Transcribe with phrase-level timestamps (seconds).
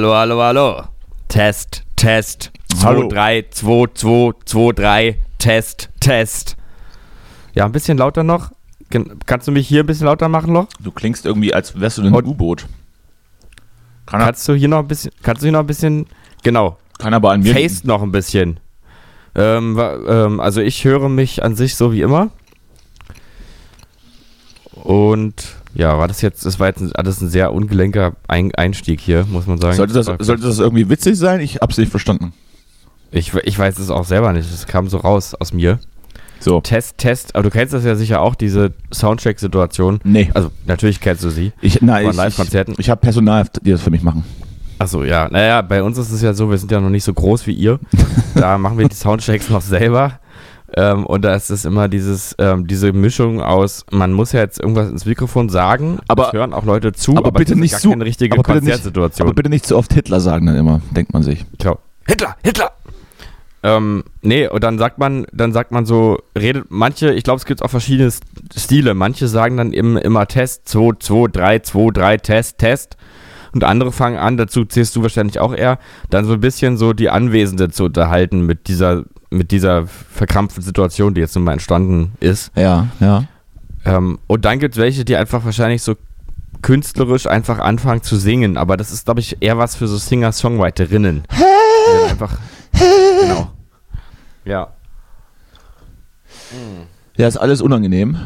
[0.00, 0.14] Hallo.
[0.14, 0.82] Hallo, hallo.
[1.28, 2.50] Test, Test.
[2.74, 3.08] 2, Hallo.
[3.08, 5.18] 3, 2, 2, 2, 3.
[5.38, 6.56] Test, Test.
[7.54, 8.50] Ja, ein bisschen lauter noch.
[9.26, 10.68] Kannst du mich hier ein bisschen lauter machen noch?
[10.80, 12.66] Du klingst irgendwie, als wärst du ein U-Boot.
[14.06, 16.06] Kann, Kannst du hier noch ein bisschen, kannst du hier noch ein bisschen,
[16.42, 18.58] genau, kann aber an mir Face noch ein bisschen.
[19.36, 22.30] Ähm, ähm, also ich höre mich an sich so wie immer.
[24.72, 29.00] Und ja, war das jetzt, das war jetzt ein, alles ein sehr ungelenker ein Einstieg
[29.00, 29.76] hier, muss man sagen.
[29.76, 31.40] Sollte das, sollte das irgendwie witzig sein?
[31.40, 32.32] Ich hab's nicht verstanden.
[33.12, 35.78] Ich, ich weiß es auch selber nicht, es kam so raus aus mir.
[36.40, 36.60] So.
[36.60, 40.00] Test, Test, aber du kennst das ja sicher auch, diese Soundcheck-Situation.
[40.04, 40.30] Nee.
[40.32, 41.52] Also natürlich kennst du sie.
[41.60, 42.72] Ich, nein, Von Live-Konzerten.
[42.72, 44.24] ich, ich habe Personal, die das für mich machen.
[44.78, 45.28] Achso, ja.
[45.28, 47.52] Naja, bei uns ist es ja so, wir sind ja noch nicht so groß wie
[47.52, 47.78] ihr.
[48.34, 50.18] da machen wir die Soundchecks noch selber.
[50.76, 54.60] Ähm, und da ist es immer dieses, ähm, diese Mischung aus, man muss ja jetzt
[54.60, 57.72] irgendwas ins Mikrofon sagen, Aber- es hören auch Leute zu, aber bitte das ist nicht
[57.72, 59.26] gar zu- keine richtige aber bitte nicht- Konzertsituation.
[59.28, 61.44] Aber bitte nicht zu oft Hitler sagen dann immer, denkt man sich.
[61.58, 61.78] Genau.
[62.06, 62.70] Hitler, Hitler!
[63.62, 67.44] Ähm, nee, und dann sagt man, dann sagt man so, redet manche, ich glaube, es
[67.44, 68.10] gibt auch verschiedene
[68.56, 68.94] Stile.
[68.94, 72.96] Manche sagen dann im, immer Test, 2, 2, 3, 2, 3, Test, Test.
[73.52, 76.92] Und andere fangen an, dazu zählst du wahrscheinlich auch eher, dann so ein bisschen so
[76.94, 82.12] die Anwesende zu unterhalten mit dieser, mit dieser verkrampften Situation, die jetzt nun mal entstanden
[82.20, 82.50] ist.
[82.56, 83.24] Ja, ja.
[83.84, 85.94] Ähm, und dann gibt es welche, die einfach wahrscheinlich so
[86.62, 88.56] künstlerisch einfach anfangen zu singen.
[88.58, 91.22] Aber das ist, glaube ich, eher was für so Singer-Songwriterinnen.
[92.10, 92.38] Einfach.
[92.72, 93.50] Genau.
[94.44, 94.68] Ja.
[97.16, 98.16] Ja, ist alles unangenehm.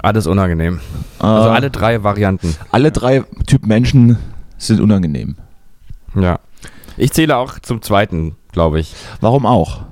[0.00, 0.80] Alles unangenehm.
[1.18, 2.54] Also Äh, alle drei Varianten.
[2.70, 4.18] alle drei Typ Menschen
[4.58, 5.36] sind unangenehm.
[6.14, 6.40] Ja.
[6.96, 8.94] Ich zähle auch zum zweiten, glaube ich.
[9.20, 9.82] Warum auch?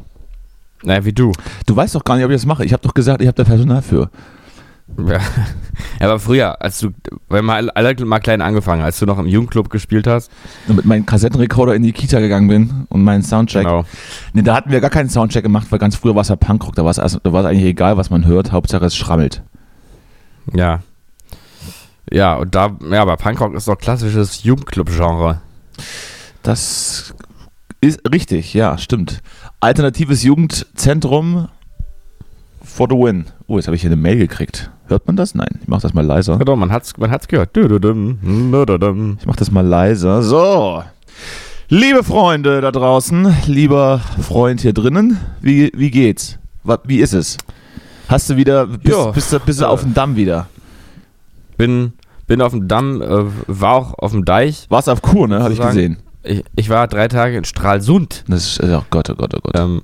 [0.83, 1.33] Naja, wie du.
[1.67, 2.65] Du weißt doch gar nicht, ob ich das mache.
[2.65, 4.11] Ich habe doch gesagt, ich habe da Personal für.
[4.99, 5.21] Ja.
[6.01, 6.91] Aber früher, als du,
[7.29, 10.31] wenn mal alle mal klein angefangen, als du noch im Jugendclub gespielt hast.
[10.69, 13.65] Und mit meinem Kassettenrekorder in die Kita gegangen bin und meinen Soundcheck.
[13.65, 13.85] Genau.
[14.33, 16.75] Nee, da hatten wir gar keinen Soundcheck gemacht, weil ganz früher war es ja Punkrock.
[16.75, 18.53] Da war es da war es eigentlich egal, was man hört.
[18.53, 19.43] Hauptsache es schrammelt.
[20.53, 20.81] Ja.
[22.11, 25.41] Ja, und da, ja, aber Punkrock ist doch klassisches Jugendclub-Genre.
[26.43, 27.15] Das
[27.81, 29.23] ist richtig, ja, stimmt.
[29.61, 31.49] Alternatives Jugendzentrum
[32.65, 33.27] for the win.
[33.47, 34.71] Oh, jetzt habe ich hier eine Mail gekriegt.
[34.87, 35.35] Hört man das?
[35.35, 36.39] Nein, ich mache das mal leiser.
[36.39, 37.55] Ja, doch, man hat's, man hat's gehört.
[37.57, 40.23] Ich mache das mal leiser.
[40.23, 40.83] So.
[41.69, 46.39] Liebe Freunde da draußen, lieber Freund hier drinnen, wie, wie geht's?
[46.85, 47.37] Wie ist es?
[48.09, 50.49] Hast du wieder, bist, Ja, bist, du, bist du äh, auf dem Damm wieder?
[51.59, 51.93] Bin,
[52.27, 54.67] bin auf dem Damm, äh, war auch auf dem Deich.
[54.69, 55.43] Warst auf Kur, ne?
[55.43, 55.99] Habe ich gesehen.
[56.23, 58.25] Ich, ich war drei Tage in Stralsund.
[58.29, 59.59] Das ist, oh Gott, oh Gott, oh Gott.
[59.59, 59.83] Ähm,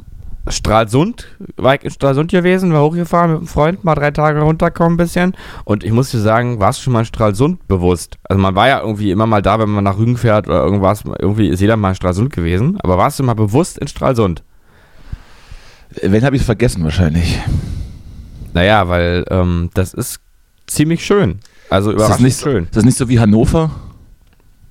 [0.48, 1.26] Stralsund,
[1.56, 4.96] war ich in Stralsund gewesen, war hochgefahren mit einem Freund, mal drei Tage runterkommen ein
[4.96, 5.34] bisschen.
[5.64, 8.16] Und ich muss dir sagen, warst du schon mal in Stralsund bewusst?
[8.24, 11.02] Also man war ja irgendwie immer mal da, wenn man nach Rügen fährt oder irgendwas,
[11.18, 12.78] irgendwie ist jeder mal in Stralsund gewesen.
[12.80, 14.44] Aber warst du mal bewusst in Stralsund?
[16.00, 17.40] Wen habe ich vergessen wahrscheinlich?
[18.52, 20.20] Naja, weil ähm, das ist
[20.66, 21.40] ziemlich schön.
[21.70, 22.64] Also Ist das, überraschend nicht, schön.
[22.64, 23.70] ist das nicht so wie Hannover?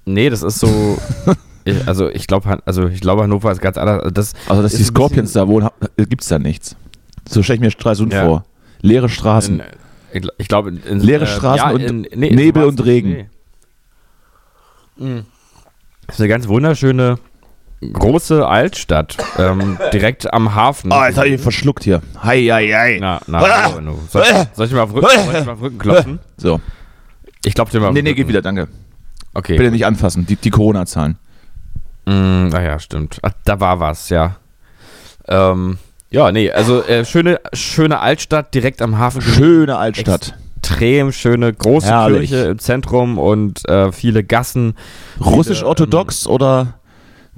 [0.06, 0.98] Nee, das ist so.
[1.66, 4.00] ich, also ich glaube, also ich glaube, Hannover ist ganz anders.
[4.00, 6.76] Also Das, Also, dass die Scorpions da wohnen, gibt es da nichts.
[7.28, 8.24] So stelle ich mir Stralsund Ja.
[8.26, 8.46] vor.
[8.82, 9.60] Leere Straßen.
[9.60, 9.66] in,
[10.14, 13.28] ich gl- ich glaube, in, in, Leere Straßen und Nebel und Regen.
[14.98, 15.24] nee.
[16.08, 17.18] Das ist eine ganz wunderschöne
[17.82, 20.92] große Altstadt, ähm, direkt am Hafen.
[20.92, 22.02] Oh, jetzt habe ich ihn verschluckt hier.
[22.24, 22.98] Hei, hei, hei.
[23.02, 24.00] Na, na, Enno.
[24.10, 24.24] soll,
[24.54, 26.20] soll ich mal auf Rücken, soll ich mal auf Rücken klopfen?
[26.38, 26.62] So.
[27.44, 28.68] Ich klopfe dir mal Nee, nee, geht wieder, danke.
[29.34, 29.58] Okay.
[29.58, 31.18] Bitte nicht anfassen, die, die Corona-Zahlen.
[32.06, 33.20] Mm, ah ja, stimmt.
[33.22, 34.38] Ach, da war was, ja.
[35.28, 35.78] Ähm,
[36.12, 39.22] ja, nee, also äh, schöne, schöne Altstadt direkt am Hafen.
[39.22, 40.36] Schöne Altstadt.
[40.58, 42.30] Extrem schöne große Herrlich.
[42.30, 44.76] Kirche im Zentrum und äh, viele Gassen.
[45.24, 46.80] Russisch-orthodox oder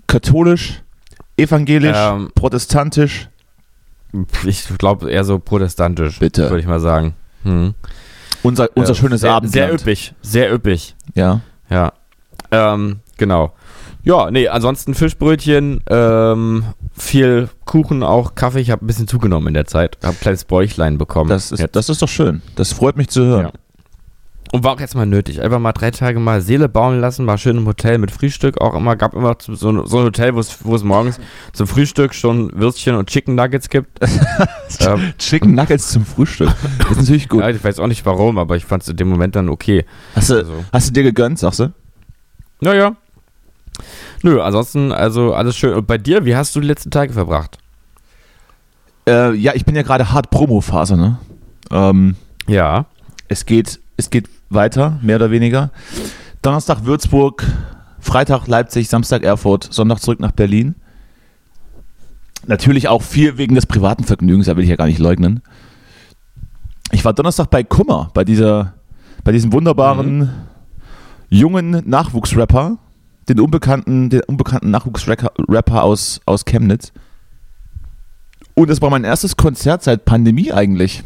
[0.08, 0.82] katholisch,
[1.38, 3.30] evangelisch, Ähm, protestantisch?
[4.46, 6.44] Ich glaube eher so protestantisch, Bitte.
[6.50, 7.16] würde ich mal sagen.
[7.44, 7.74] Hm.
[8.44, 9.54] Unser, unser Äh, schönes sehr, Abendland.
[9.54, 10.96] Sehr üppig, sehr üppig.
[11.14, 11.42] Ja.
[11.70, 11.92] Ja.
[12.52, 13.52] Ähm, genau.
[14.08, 16.64] Ja, nee, ansonsten Fischbrötchen, ähm,
[16.98, 18.62] viel Kuchen, auch Kaffee.
[18.62, 19.98] Ich habe ein bisschen zugenommen in der Zeit.
[20.02, 21.30] Habe ein kleines Bäuchlein bekommen.
[21.30, 21.76] Das ist, Jetzt.
[21.76, 22.42] das ist doch schön.
[22.56, 23.46] Das freut mich zu hören.
[23.48, 23.52] Ja.
[24.54, 25.42] Und war auch jetzt mal nötig.
[25.42, 28.62] Einfach mal drei Tage mal Seele bauen lassen, mal schön im Hotel mit Frühstück.
[28.62, 31.20] Auch immer, gab immer so, ein- so ein Hotel, wo es wo es morgens
[31.52, 34.00] zum Frühstück schon Würstchen und Chicken Nuggets gibt.
[34.80, 36.50] ähm, Chicken Nuggets zum Frühstück.
[36.80, 37.42] Das ist natürlich gut.
[37.42, 39.84] ja, ich weiß auch nicht warum, aber ich fand es in dem Moment dann okay.
[40.16, 40.64] Hast du, Also.
[40.72, 41.74] hast du dir gegönnt, sagst du?
[42.62, 42.96] Naja.
[44.24, 45.74] Nö, ansonsten, also alles schön.
[45.74, 47.58] Und bei dir, wie hast du die letzten Tage verbracht?
[49.08, 51.18] Äh, ja, ich bin ja gerade hart Promo-Phase, ne?
[51.72, 52.16] Ähm,
[52.48, 52.86] Ja.
[53.28, 55.72] es geht, es geht weiter, mehr oder weniger.
[56.42, 57.46] Donnerstag Würzburg,
[58.00, 60.76] Freitag Leipzig, Samstag Erfurt, Sonntag zurück nach Berlin.
[62.46, 65.42] Natürlich auch viel wegen des privaten Vergnügens, da will ich ja gar nicht leugnen.
[66.92, 68.74] Ich war Donnerstag bei Kummer, bei dieser,
[69.26, 70.30] bei diesem wunderbaren
[71.30, 72.78] jungen Nachwuchsrapper,
[73.30, 76.92] den unbekannten, den unbekannten Nachwuchsrapper Rapper aus, aus Chemnitz.
[78.54, 81.04] Und das war mein erstes Konzert seit Pandemie eigentlich.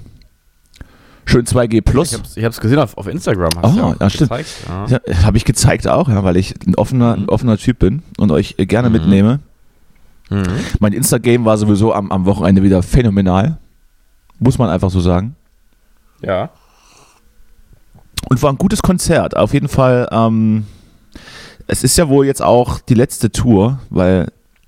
[1.25, 2.13] Schön 2G Plus.
[2.13, 3.49] Ich hab's, ich hab's gesehen auf, auf Instagram.
[3.61, 4.31] Oh, du ja, ja, stimmt.
[4.31, 4.49] gezeigt.
[4.89, 4.99] Ja.
[5.23, 8.55] Habe ich gezeigt auch, ja, weil ich ein offener, ein offener Typ bin und euch
[8.57, 8.93] gerne Mhm.
[8.93, 9.39] mitnehme.
[10.29, 10.43] Mhm.
[10.79, 13.57] Mein Insta-Game war sowieso am, am Wochenende wieder phänomenal.
[14.39, 15.35] Muss man einfach so sagen.
[16.21, 16.49] ja.
[18.29, 19.35] Und war ein gutes Konzert.
[19.35, 20.65] Auf jeden Fall, ähm,
[21.71, 24.27] es ist ja wohl jetzt auch die letzte Tour, weil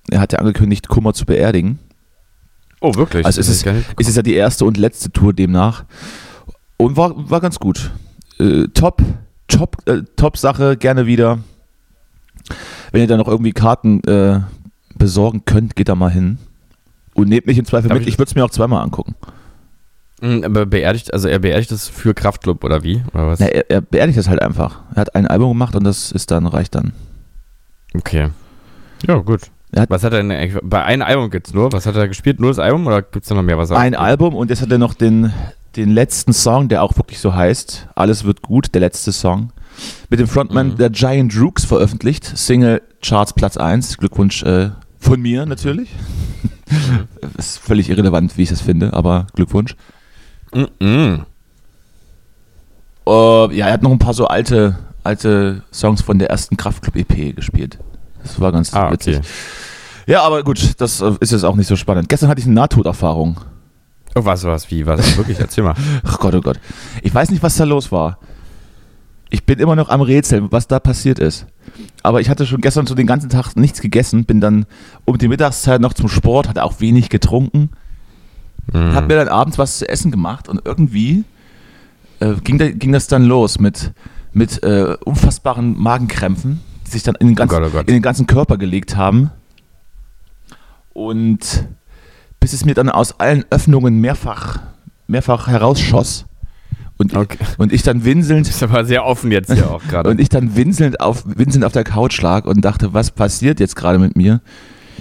[0.09, 1.79] er hat ja angekündigt, Kummer zu beerdigen.
[2.81, 3.25] Oh, wirklich?
[3.25, 3.65] Also es ist,
[3.99, 5.83] es ist ja die erste und letzte Tour demnach.
[6.77, 7.91] Und war, war ganz gut.
[8.39, 9.01] Äh, top,
[9.47, 11.39] top, äh, top Sache, gerne wieder.
[12.91, 14.41] Wenn ihr da noch irgendwie Karten äh,
[14.95, 16.37] besorgen könnt, geht da mal hin.
[17.13, 18.07] Und nehmt mich im Zweifel Darf mit.
[18.07, 19.15] ich- Ich würde es mir auch zweimal angucken.
[20.23, 23.03] Mhm, Aber beerdigt, also er beerdigt das für Kraftclub oder wie?
[23.13, 23.39] Oder was?
[23.39, 24.79] Na, er, er beerdigt das halt einfach.
[24.95, 26.93] Er hat ein Album gemacht und das ist dann, reicht dann.
[27.93, 28.29] Okay.
[29.07, 29.41] Ja, gut.
[29.71, 31.71] Er hat- was hat er denn eigentlich, bei einem Album gibt's nur?
[31.73, 32.39] Was hat er gespielt?
[32.39, 33.71] Nur das Album oder gibt's da noch mehr was?
[33.71, 35.33] Ein Album und jetzt hat er noch den,
[35.75, 37.89] den letzten Song, der auch wirklich so heißt.
[37.95, 39.51] Alles wird gut, der letzte Song.
[40.09, 40.77] Mit dem Frontman Mhm.
[40.77, 42.23] der Giant Rooks veröffentlicht.
[42.23, 43.97] Single Charts Platz 1.
[43.97, 45.89] Glückwunsch äh, von mir natürlich.
[46.69, 47.07] Mhm.
[47.37, 49.75] ist völlig irrelevant, wie ich das finde, aber Glückwunsch.
[50.79, 51.25] Mhm.
[53.07, 57.35] Äh, ja, er hat noch ein paar so alte, alte Songs von der ersten Kraftclub-EP
[57.35, 57.79] gespielt.
[58.21, 59.17] Das war ganz Ah, witzig.
[59.17, 59.27] okay.
[60.05, 62.09] Ja, aber gut, das äh, ist jetzt auch nicht so spannend.
[62.09, 63.37] Gestern hatte ich eine Nahtoderfahrung.
[64.15, 65.17] Oh, was, was, wie, was?
[65.17, 65.75] Wirklich, erzähl mal.
[66.03, 66.59] Ach Gott, oh Gott.
[67.01, 68.19] Ich weiß nicht, was da los war.
[69.29, 71.47] Ich bin immer noch am Rätseln, was da passiert ist.
[72.03, 74.65] Aber ich hatte schon gestern so den ganzen Tag nichts gegessen, bin dann
[75.05, 77.71] um die Mittagszeit noch zum Sport, hatte auch wenig getrunken,
[78.71, 78.93] Mhm.
[78.95, 81.23] hab mir dann abends was zu essen gemacht und irgendwie
[82.19, 83.91] äh, ging, da, ging das dann los mit,
[84.31, 87.87] mit äh, unfassbaren Magenkrämpfen, die sich dann in den, ganzen, Gott, oh Gott.
[87.87, 89.31] in den ganzen Körper gelegt haben.
[90.93, 91.67] Und
[92.39, 94.59] bis es mir dann aus allen Öffnungen mehrfach,
[95.07, 96.25] mehrfach herausschoss.
[96.97, 97.39] Und, Okay.
[97.57, 100.09] und ich dann winselnd Ist aber sehr offen jetzt hier auch gerade.
[100.09, 103.75] und ich dann winselnd auf, winselnd auf der Couch lag und dachte, was passiert jetzt
[103.75, 104.41] gerade mit mir?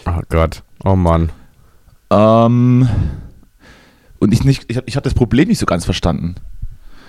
[0.07, 0.63] Oh Gott.
[0.85, 1.31] Oh Mann.
[2.11, 2.89] Ähm,
[4.23, 6.37] und ich nicht, ich habe ich hab das Problem nicht so ganz verstanden.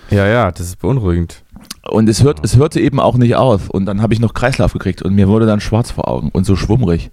[0.10, 1.44] Ja, ja, das ist beunruhigend.
[1.84, 3.70] Und es, hört, es hörte eben auch nicht auf.
[3.70, 6.46] Und dann habe ich noch Kreislauf gekriegt und mir wurde dann schwarz vor Augen und
[6.46, 7.12] so schwummrig.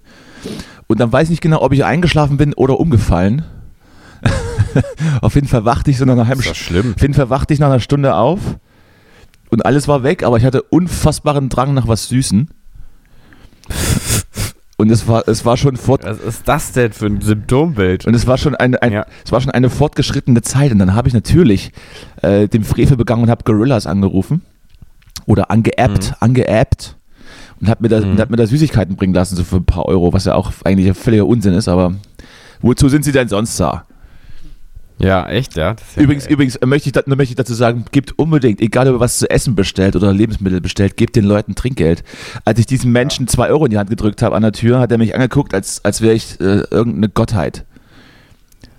[0.87, 3.45] Und dann weiß ich nicht genau, ob ich eingeschlafen bin oder umgefallen.
[5.21, 6.57] auf jeden Fall wachte ich so nach einer halben Stunde.
[6.57, 6.93] schlimm?
[6.95, 8.39] Auf jeden Fall wachte ich nach einer Stunde auf
[9.49, 12.49] und alles war weg, aber ich hatte unfassbaren Drang nach was Süßen.
[14.81, 18.07] Und es war, es war schon fort, Was ist das denn für ein Symptombild?
[18.07, 19.05] und es war schon eine, ein, Ja.
[19.23, 20.71] es war schon eine fortgeschrittene Zeit.
[20.71, 21.71] Und dann habe ich natürlich
[22.23, 24.41] äh, den Frevel begangen und habe Gorillas angerufen.
[25.27, 26.15] Oder angeappt, Mhm.
[26.19, 26.95] angeappt.
[27.59, 28.17] Und habe mir, da, Mhm.
[28.19, 30.87] hab mir da Süßigkeiten bringen lassen, so für ein paar Euro, was ja auch eigentlich
[30.87, 31.93] ein völliger Unsinn ist, aber
[32.61, 33.85] wozu sind sie denn sonst da?
[35.03, 35.73] Ja, echt, ja.
[35.73, 36.33] Das ja Übrigens, geil.
[36.33, 39.29] übrigens äh, möchte ich, möchte ich dazu sagen, gebt unbedingt, egal ob ihr was zu
[39.29, 42.03] essen bestellt oder Lebensmittel bestellt, gebt den Leuten Trinkgeld.
[42.45, 44.91] Als ich diesem Menschen zwei Euro in die Hand gedrückt habe an der Tür, hat
[44.91, 47.65] er mich angeguckt, als, als wäre ich äh, irgendeine Gottheit.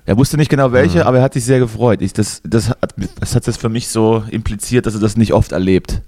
[0.05, 1.05] Er wusste nicht genau welche, Mhm.
[1.07, 2.03] aber er hat sich sehr gefreut.
[2.03, 5.33] Ich, das, das, hat, das hat das für mich so impliziert, dass er das nicht
[5.33, 6.01] oft erlebt.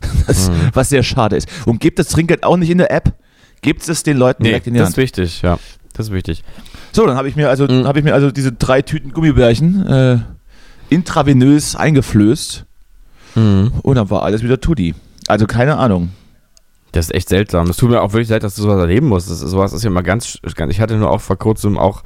[0.26, 0.54] Das, Mhm.
[0.72, 1.48] Was sehr schade ist.
[1.66, 3.14] Und gebt das Trinkgeld auch nicht in der App.
[3.60, 4.94] Gebt es den Leuten Nee, direkt in die das Hand.
[4.94, 5.58] ist wichtig, ja.
[5.92, 6.42] Das ist wichtig.
[6.92, 7.86] So, dann habe ich mir also Mhm.
[7.86, 10.18] habe ich mir also diese drei Tüten Gummibärchen äh,
[10.90, 12.64] intravenös eingeflößt
[13.34, 14.94] und dann war alles wieder Tutti.
[15.26, 16.10] Also keine Ahnung.
[16.92, 17.70] Das ist echt seltsam.
[17.70, 19.30] Es tut mir auch wirklich leid, dass du sowas erleben musst.
[19.30, 20.70] Das sowas ist ja mal ganz, ganz.
[20.70, 22.02] Ich hatte nur auch vor kurzem auch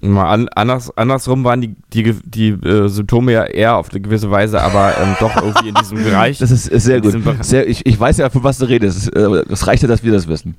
[0.00, 4.30] mal an, anders, andersrum waren die, die, die äh, Symptome ja eher auf eine gewisse
[4.30, 6.38] Weise, aber ähm, doch irgendwie in diesem Bereich.
[6.38, 7.14] Das ist, ist sehr gut.
[7.42, 8.96] Sehr, ich, ich weiß ja, von was du redest.
[8.96, 10.56] Es, äh, Es reicht ja, dass wir das wissen.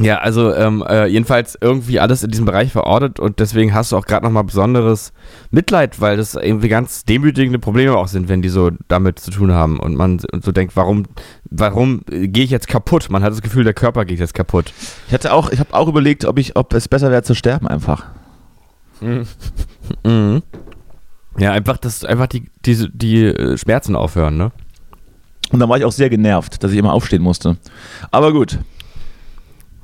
[0.00, 3.96] Ja, also ähm, äh, jedenfalls irgendwie alles in diesem Bereich verortet und deswegen hast du
[3.96, 5.12] auch gerade nochmal besonderes
[5.50, 9.52] Mitleid, weil das irgendwie ganz demütigende Probleme auch sind, wenn die so damit zu tun
[9.52, 11.06] haben und man so denkt, warum,
[11.50, 13.08] warum gehe ich jetzt kaputt?
[13.10, 14.72] Man hat das Gefühl, der Körper geht jetzt kaputt.
[15.08, 17.66] Ich hatte auch, ich habe auch überlegt, ob ich, ob es besser wäre zu sterben
[17.66, 18.06] einfach.
[20.04, 20.42] Mhm.
[21.38, 24.52] Ja, einfach, dass einfach die, die, die äh, Schmerzen aufhören, ne?
[25.50, 27.56] Und dann war ich auch sehr genervt, dass ich immer aufstehen musste.
[28.10, 28.58] Aber gut.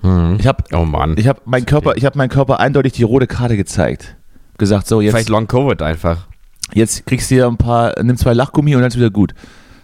[0.05, 0.37] Mhm.
[0.39, 1.15] Ich habe Oh Mann.
[1.17, 4.17] ich hab meinen Körper, ich hab meinem Körper eindeutig die rote Karte gezeigt.
[4.59, 6.29] Gesagt, so Vielleicht jetzt, Long Covid einfach.
[6.73, 9.35] jetzt kriegst du hier ein paar, nimm zwei Lachgummi und dann ist wieder gut.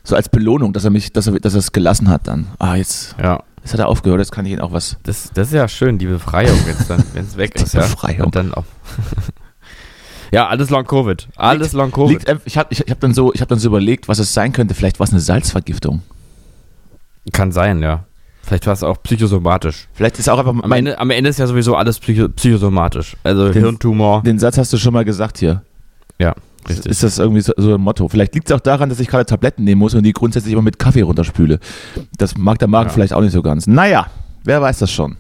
[0.04, 2.46] So als Belohnung, dass er mich, dass er, dass er es gelassen hat dann.
[2.58, 3.42] Ah, jetzt, Ja.
[3.62, 4.96] jetzt hat er aufgehört, jetzt kann ich ihn auch was.
[5.02, 7.80] Das, das ist ja schön, die Befreiung jetzt dann, wenn es weg Die ist, ja.
[7.80, 8.26] Befreiung.
[8.26, 8.64] Und dann auch.
[10.32, 11.28] ja, alles Long Covid.
[11.36, 12.26] Alles Long Covid.
[12.28, 14.32] Liegt, ich habe ich, ich hab dann, so, ich hab dann so überlegt, was es
[14.32, 14.74] sein könnte.
[14.74, 16.02] Vielleicht war es eine Salzvergiftung.
[17.32, 18.04] Kann sein, ja.
[18.42, 19.88] Vielleicht war es auch psychosomatisch.
[19.92, 23.16] Vielleicht ist auch einfach Am, Ende, am Ende ist ja sowieso alles psycho, psychosomatisch.
[23.22, 24.22] Also Den- Hirntumor.
[24.22, 25.62] Den Satz hast du schon mal gesagt hier.
[26.18, 26.90] Ja, Ist, richtig.
[26.92, 28.08] ist das irgendwie so, so ein Motto?
[28.08, 30.62] Vielleicht liegt es auch daran, dass ich gerade Tabletten nehmen muss und die grundsätzlich immer
[30.62, 31.60] mit Kaffee runterspüle.
[32.18, 32.94] Das mag der Magen Ja.
[32.94, 33.66] vielleicht auch nicht so ganz.
[33.66, 34.06] Naja,
[34.44, 35.16] wer weiß das schon.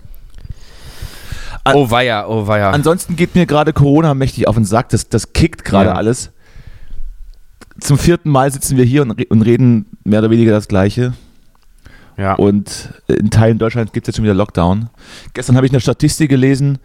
[1.64, 2.70] An- oh weia, oh weia.
[2.70, 4.88] Ansonsten geht mir gerade Corona mächtig auf den Sack.
[4.88, 5.94] Das, das kickt gerade Ja.
[5.94, 6.32] alles.
[7.80, 11.12] Zum vierten Mal sitzen wir hier und, und reden mehr oder weniger das Gleiche.
[12.20, 12.34] Ja.
[12.34, 14.90] Und in Teilen Deutschlands gibt es jetzt schon wieder Lockdown.
[15.34, 16.78] Gestern habe ich eine Statistik gelesen,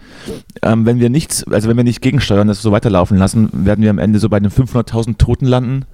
[0.61, 3.89] ähm, wenn wir nichts, also wenn wir nicht gegensteuern, das so weiterlaufen lassen, werden wir
[3.89, 5.85] am Ende so bei den 500.000 Toten landen.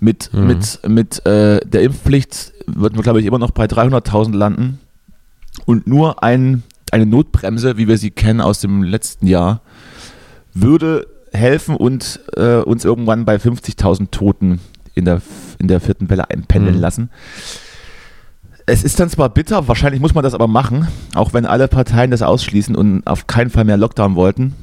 [0.00, 0.46] Mit, Mhm.
[0.46, 4.78] mit, mit äh, der Impfpflicht würden wir, glaube ich, immer noch bei 300.000 landen.
[5.64, 9.62] Und nur ein, eine Notbremse, wie wir sie kennen aus dem letzten Jahr,
[10.52, 14.60] würde helfen und äh, uns irgendwann bei 50.000 Toten
[14.94, 15.20] in der,
[15.58, 16.80] in der vierten Welle einpendeln Mhm.
[16.80, 17.10] lassen.
[18.68, 22.10] Es ist dann zwar bitter, wahrscheinlich muss man das aber machen, auch wenn alle Parteien
[22.10, 24.54] das ausschließen und auf keinen Fall mehr Lockdown wollten.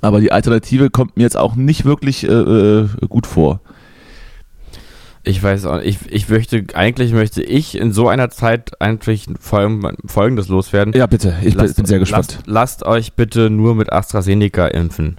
[0.00, 3.60] Aber die Alternative kommt mir jetzt auch nicht wirklich äh, äh, gut vor.
[5.24, 9.96] Ich weiß auch, ich, ich möchte, eigentlich möchte ich in so einer Zeit eigentlich folgen,
[10.06, 10.92] folgendes loswerden.
[10.94, 12.38] Ja, bitte, ich bin, Lasst- bin sehr gespannt.
[12.46, 15.18] Lasst, lasst euch bitte nur mit AstraZeneca impfen.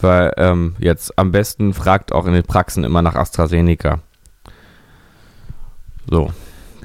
[0.00, 3.98] Weil ähm, jetzt am besten fragt auch in den Praxen immer nach AstraZeneca.
[6.08, 6.30] So.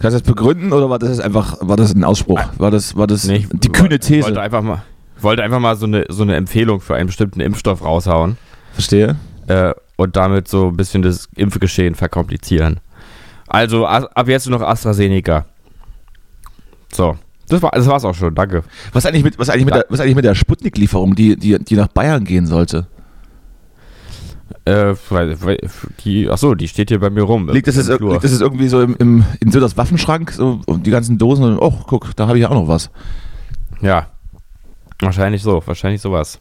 [0.04, 2.42] Kannst du das begründen oder war das einfach, war das ein Ausspruch?
[2.58, 4.42] War das, war das Nee, die kühne wollte These?
[4.42, 4.84] einfach mal,
[5.22, 8.36] wollte einfach mal so eine, so eine Empfehlung für einen bestimmten Impfstoff raushauen
[8.74, 9.16] Verstehe.
[9.48, 12.82] äh, und damit so ein bisschen das Impfgeschehen verkomplizieren.
[13.48, 15.46] Also ab jetzt nur noch AstraZeneca.
[16.92, 17.16] So.
[17.48, 18.64] Das, war, das war's auch schon, danke.
[18.92, 21.76] Was eigentlich mit, was eigentlich mit, der, was eigentlich mit der Sputnik-Lieferung, die, die, die
[21.78, 22.88] nach Bayern gehen sollte?
[24.66, 24.96] Äh,
[26.06, 27.50] die, achso, die steht hier bei mir rum.
[27.50, 30.86] Liegt das, jetzt, liegt das jetzt irgendwie so im, im, in Söders Waffenschrank, so und
[30.86, 32.90] die ganzen Dosen und, oh, guck, da habe ich ja auch noch was.
[33.82, 34.08] Ja.
[35.02, 36.40] Wahrscheinlich so, wahrscheinlich sowas.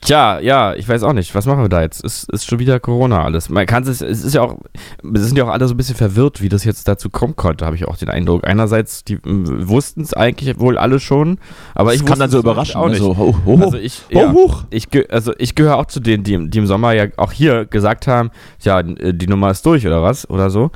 [0.00, 1.34] Tja, ja, ich weiß auch nicht.
[1.34, 2.04] Was machen wir da jetzt?
[2.04, 3.48] Es ist schon wieder Corona alles.
[3.48, 4.58] Man kann es, es ist ja auch,
[5.02, 7.66] es sind ja auch alle so ein bisschen verwirrt, wie das jetzt dazu kommen konnte,
[7.66, 8.46] habe ich auch den Eindruck.
[8.46, 11.38] Einerseits, die wussten es eigentlich wohl alle schon,
[11.74, 12.76] aber ich das kann dann so überraschen.
[12.76, 13.00] auch nicht.
[13.00, 13.64] Also, ho, ho, ho.
[13.64, 14.64] Also ich, ho, ja, huch.
[14.70, 18.06] ich, also ich gehöre auch zu denen, die, die im Sommer ja auch hier gesagt
[18.06, 20.70] haben, ja, die Nummer ist durch oder was oder so.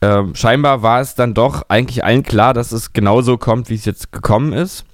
[0.00, 3.84] Ähm, scheinbar war es dann doch eigentlich allen klar, dass es genauso kommt, wie es
[3.84, 4.84] jetzt gekommen ist.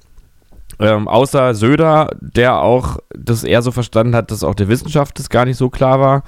[0.80, 5.30] Ähm, außer Söder, der auch das eher so verstanden hat, dass auch der Wissenschaft das
[5.30, 6.23] gar nicht so klar war.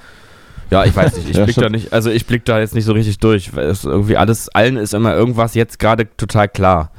[0.69, 2.85] Ja, ich weiß nicht, ich Ja, blick da nicht, also ich blick da jetzt nicht
[2.85, 6.91] so richtig durch, es irgendwie alles, allen ist immer irgendwas jetzt gerade total klar.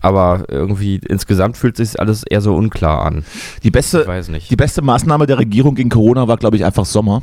[0.00, 3.24] Aber irgendwie insgesamt fühlt sich alles eher so unklar an.
[3.64, 4.06] Die beste,
[4.48, 7.22] die beste Maßnahme der Regierung gegen Corona war, glaube ich, einfach Sommer.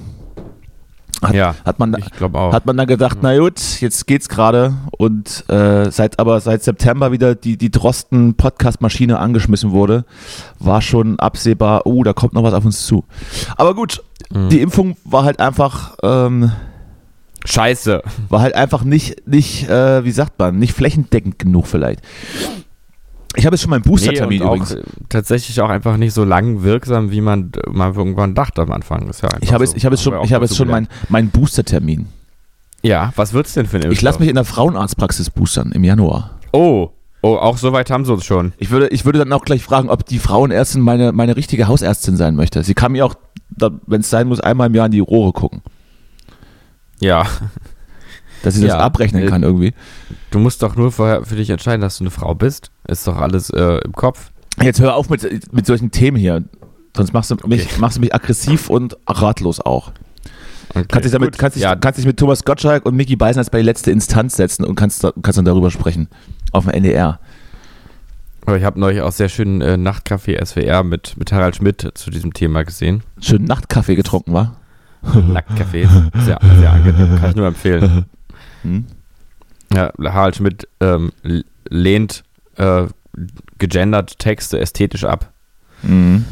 [1.21, 2.53] Hat, ja, hat, man, ich glaube auch.
[2.53, 7.11] hat man dann gedacht, na gut, jetzt geht's gerade und äh, seit aber seit September
[7.11, 10.05] wieder die, die Drosten-Podcast-Maschine angeschmissen wurde,
[10.59, 13.05] war schon absehbar, oh, da kommt noch was auf uns zu.
[13.57, 14.49] Aber gut, Mhm.
[14.49, 16.51] die Impfung war halt einfach, ähm,
[17.45, 18.01] Scheiße.
[18.29, 22.01] war halt einfach nicht, nicht äh, wie sagt man, nicht flächendeckend genug vielleicht.
[23.35, 24.77] Ich habe jetzt schon meinen Booster-Termin auch übrigens.
[25.09, 29.07] tatsächlich auch einfach nicht so lang wirksam, wie man mal irgendwann dachte am Anfang.
[29.09, 29.71] Ist ja Ich habe so.
[29.71, 32.07] jetzt, ich habe jetzt schon, ich habe jetzt schon meinen meinen Booster-Termin.
[32.81, 34.19] Ja, was wird's denn für ein Ich lasse Impfstoff?
[34.19, 36.31] mich in der Frauenarztpraxis boostern im Januar.
[36.53, 36.89] Oh,
[37.23, 38.53] oh, auch so weit haben sie uns schon.
[38.57, 42.15] Ich würde, ich würde dann auch gleich fragen, ob die Frauenärztin meine, meine richtige Hausärztin
[42.15, 42.63] sein möchte.
[42.63, 43.15] Sie kann mir auch,
[43.87, 45.61] wenn es sein muss, einmal im Jahr in die Rohre gucken.
[46.99, 47.25] Ja,
[48.43, 49.73] Dass das Ja, abrechnen äh, kann irgendwie.
[50.31, 52.71] du musst doch nur vorher für dich entscheiden, dass du eine Frau bist.
[52.87, 54.31] Ist doch alles äh, im Kopf.
[54.61, 56.43] Jetzt hör auf mit, mit solchen Themen hier.
[56.95, 59.91] Sonst machst du, mich, machst du mich aggressiv und ratlos auch.
[60.69, 63.49] Okay, Kannst dich, damit, kannst, dich, ja, kannst dich mit Thomas Gottschalk und Mickey Beisenherz
[63.49, 66.07] bei die letzte Instanz setzen und kannst, kannst dann darüber sprechen.
[66.51, 67.19] Auf dem NDR.
[68.45, 72.11] Aber ich habe neulich auch sehr schönen äh, Nachtcafé SWR mit, mit Harald Schmidt zu
[72.11, 73.03] diesem Thema gesehen.
[73.19, 74.57] Schön Nachtkaffee getrunken, war?
[75.03, 75.87] Nachtcafé,
[76.23, 78.05] sehr, sehr angenehm, kann ich nur empfehlen.
[78.65, 78.85] Hm?
[79.73, 81.11] Ja, Harald Schmidt ähm,
[81.69, 82.23] lehnt
[82.57, 82.87] äh,
[83.57, 85.31] gegendert Texte ästhetisch ab.
[85.83, 86.25] Mhm.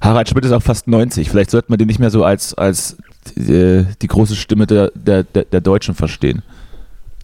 [0.00, 1.30] Harald Schmidt ist auch fast 90.
[1.30, 2.96] Vielleicht sollte man den nicht mehr so als, als
[3.36, 6.42] die, die große Stimme der, der, der, der Deutschen verstehen.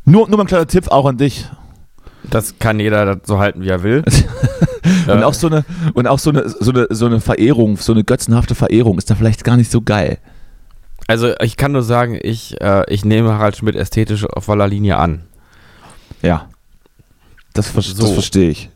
[0.05, 1.47] Nur, nur mal ein kleiner Tipp auch an dich.
[2.31, 4.05] Das kann jeder so halten, wie er will.
[5.09, 8.05] und auch so eine, und auch so eine, so eine, so eine Verehrung, so eine
[8.05, 10.19] götzenhafte Verehrung ist da vielleicht gar nicht so geil.
[11.07, 14.97] Also ich kann nur sagen, ich, äh, ich nehme Harald Schmidt ästhetisch auf voller Linie
[14.99, 15.23] an.
[16.23, 16.49] Ja.
[17.53, 18.03] Das, ver So.
[18.03, 18.71] das verstehe ich.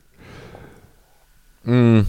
[1.64, 2.00] Mm.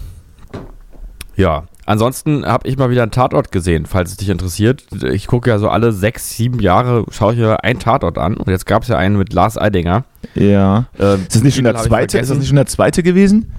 [1.35, 4.85] Ja, ansonsten habe ich mal wieder einen Tatort gesehen, falls es dich interessiert.
[5.11, 8.37] Ich gucke ja so alle sechs, sieben Jahre, schaue ich mir einen Tatort an.
[8.37, 10.05] Und jetzt gab es ja einen mit Lars Eidinger.
[10.35, 10.85] Ja.
[10.99, 12.19] Ähm, Ist das nicht schon der zweite?
[12.19, 13.51] Ist das nicht schon der zweite gewesen?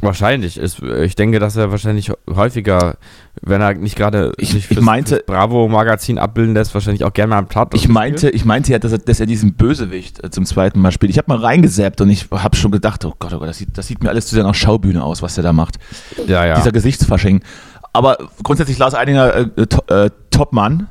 [0.00, 0.58] Wahrscheinlich.
[0.58, 2.96] Ist, ich denke, dass er wahrscheinlich häufiger,
[3.40, 7.30] wenn er nicht gerade Ich- sich ich meinte- fürs Bravo-Magazin abbilden lässt, wahrscheinlich auch gerne
[7.30, 7.74] mal am Tatort.
[7.74, 10.92] Ich meinte, ich meinte ja, dass er, dass er diesen Bösewicht äh, zum zweiten Mal
[10.92, 11.10] spielt.
[11.10, 13.76] Ich habe mal reingesappt und ich habe schon gedacht, oh Gott, oh Gott, das sieht,
[13.78, 15.76] das sieht mir alles zu sehr nach Schaubühne aus, was der da macht.
[16.26, 16.56] Ja, ja.
[16.56, 17.40] Dieser Gesichtsfasching.
[17.92, 20.88] Aber grundsätzlich Lars Eidinger äh, äh, to, äh, Topmann.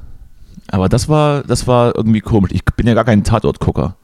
[0.70, 2.52] Aber das war, das war irgendwie komisch.
[2.54, 3.96] Ich bin ja gar kein Tatortgucker.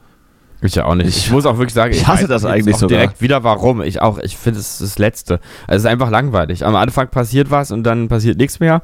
[0.62, 1.08] Ich ja auch nicht.
[1.08, 2.98] Ich, muss auch wirklich sagen, ich hasse weiß das eigentlich auch sogar.
[2.98, 3.80] direkt wieder warum.
[3.82, 5.40] Ich auch, ich finde es ist das Letzte.
[5.66, 6.66] Also es ist einfach langweilig.
[6.66, 8.82] Am Anfang passiert was und dann passiert nichts mehr.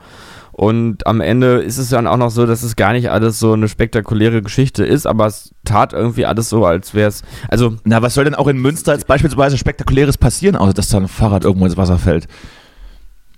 [0.53, 3.53] Und am Ende ist es dann auch noch so, dass es gar nicht alles so
[3.53, 7.23] eine spektakuläre Geschichte ist, aber es tat irgendwie alles so, als wäre es.
[7.49, 10.97] Also, Na, was soll denn auch in Münster jetzt beispielsweise Spektakuläres passieren, außer dass da
[10.97, 12.27] ein Fahrrad irgendwo ins Wasser fällt?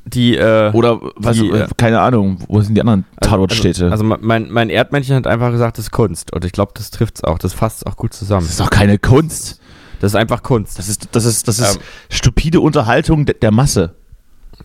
[0.08, 0.36] Die.
[0.36, 3.90] Äh, Oder was, Die, äh, keine Ahnung, wo sind die anderen Tatortstädte?
[3.90, 6.32] Also, also mein, mein Erdmännchen hat einfach gesagt, das ist Kunst.
[6.32, 7.38] Und ich glaube, das trifft es auch.
[7.38, 8.42] Das fasst es auch gut zusammen.
[8.42, 9.60] das ist doch keine Kunst.
[10.00, 10.78] Das ist einfach Kunst.
[10.78, 11.82] Das ist, das ist, das ist Ähm.
[12.08, 13.94] stupide Unterhaltung de- der Masse.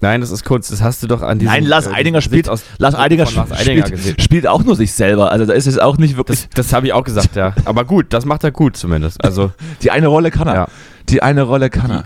[0.01, 0.71] Nein, das ist Kunst.
[0.71, 1.53] Das hast du doch an diesem.
[1.53, 4.75] Nein, Lars äh, Eidinger Witz spielt, aus- Lars Eidinger, Lars Eidinger spielt, spielt auch nur
[4.75, 5.31] sich selber.
[5.31, 6.41] Also da ist es auch nicht wirklich.
[6.49, 7.53] Das, das habe ich auch gesagt, ja.
[7.65, 9.23] Aber gut, das macht er gut zumindest.
[9.23, 10.55] Also die eine Rolle kann er.
[10.55, 10.67] Ja.
[11.09, 12.03] Die eine Rolle kann er.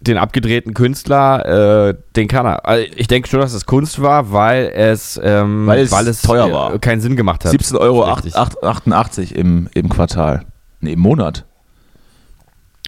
[0.00, 2.66] Den abgedrehten Künstler, äh, den kann er.
[2.66, 6.52] Also ich denke schon, dass es Kunst war, weil es, ähm, Weil es teuer äh,
[6.52, 6.78] war.
[6.78, 7.52] keinen Sinn gemacht hat.
[7.52, 8.34] 17,88 Euro Richtig.
[8.36, 10.42] 88 im, im Quartal.
[10.80, 11.44] Nee, im Monat.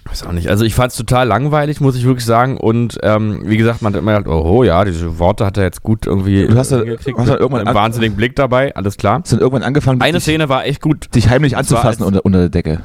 [0.05, 0.49] Weiß auch nicht.
[0.49, 2.57] Also ich fand es total langweilig, muss ich wirklich sagen.
[2.57, 5.81] Und ähm, wie gesagt, man hat immer gedacht, oh ja, diese Worte hat er jetzt
[5.81, 7.17] gut irgendwie Du hast ja- hingekriegt.
[7.17, 9.21] hast Mit irgendwann einem an- wahnsinnigen Blick dabei, alles klar.
[9.21, 11.13] Hast dann irgendwann angefangen, Eine dich, Szene war echt gut.
[11.15, 12.81] dich heimlich anzufassen unter, unter der Decke.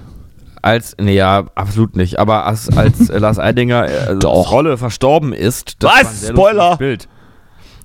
[0.62, 2.18] Als, nee, ja, absolut nicht.
[2.18, 4.50] Aber als, als äh, Lars Eidinger äh, Doch.
[4.50, 6.28] Rolle verstorben ist, das Was?
[6.28, 6.76] Spoiler!
[6.76, 7.08] Bild.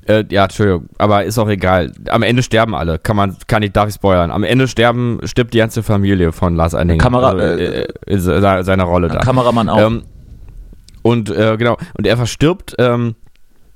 [0.05, 1.93] Äh, ja, Entschuldigung, aber ist auch egal.
[2.09, 2.99] Am Ende sterben alle.
[2.99, 4.31] Kann man, kann ich, darf ich spoilern.
[4.31, 7.01] Am Ende sterben, stirbt die ganze Familie von Lars Eidinger.
[7.01, 9.19] Kamera- also, äh, äh, in se- seiner Rolle da.
[9.19, 9.79] Kameramann auch.
[9.79, 10.03] Ähm,
[11.03, 12.75] und äh, genau, und er verstirbt.
[12.79, 13.15] Ähm,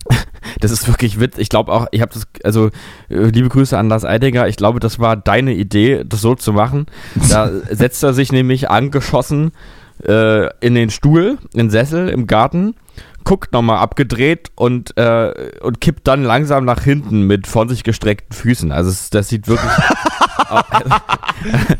[0.60, 1.38] das ist wirklich Witz.
[1.38, 2.68] Ich glaube auch, ich habe das, also
[3.10, 4.48] äh, liebe Grüße an Lars Eidinger.
[4.48, 6.86] Ich glaube, das war deine Idee, das so zu machen.
[7.30, 9.52] Da setzt er sich nämlich angeschossen
[10.06, 12.76] äh, in den Stuhl, in den Sessel im Garten,
[13.24, 18.36] guckt nochmal abgedreht und, äh, und kippt dann langsam nach hinten mit von sich gestreckten
[18.36, 18.72] Füßen.
[18.72, 19.72] Also das sieht wirklich.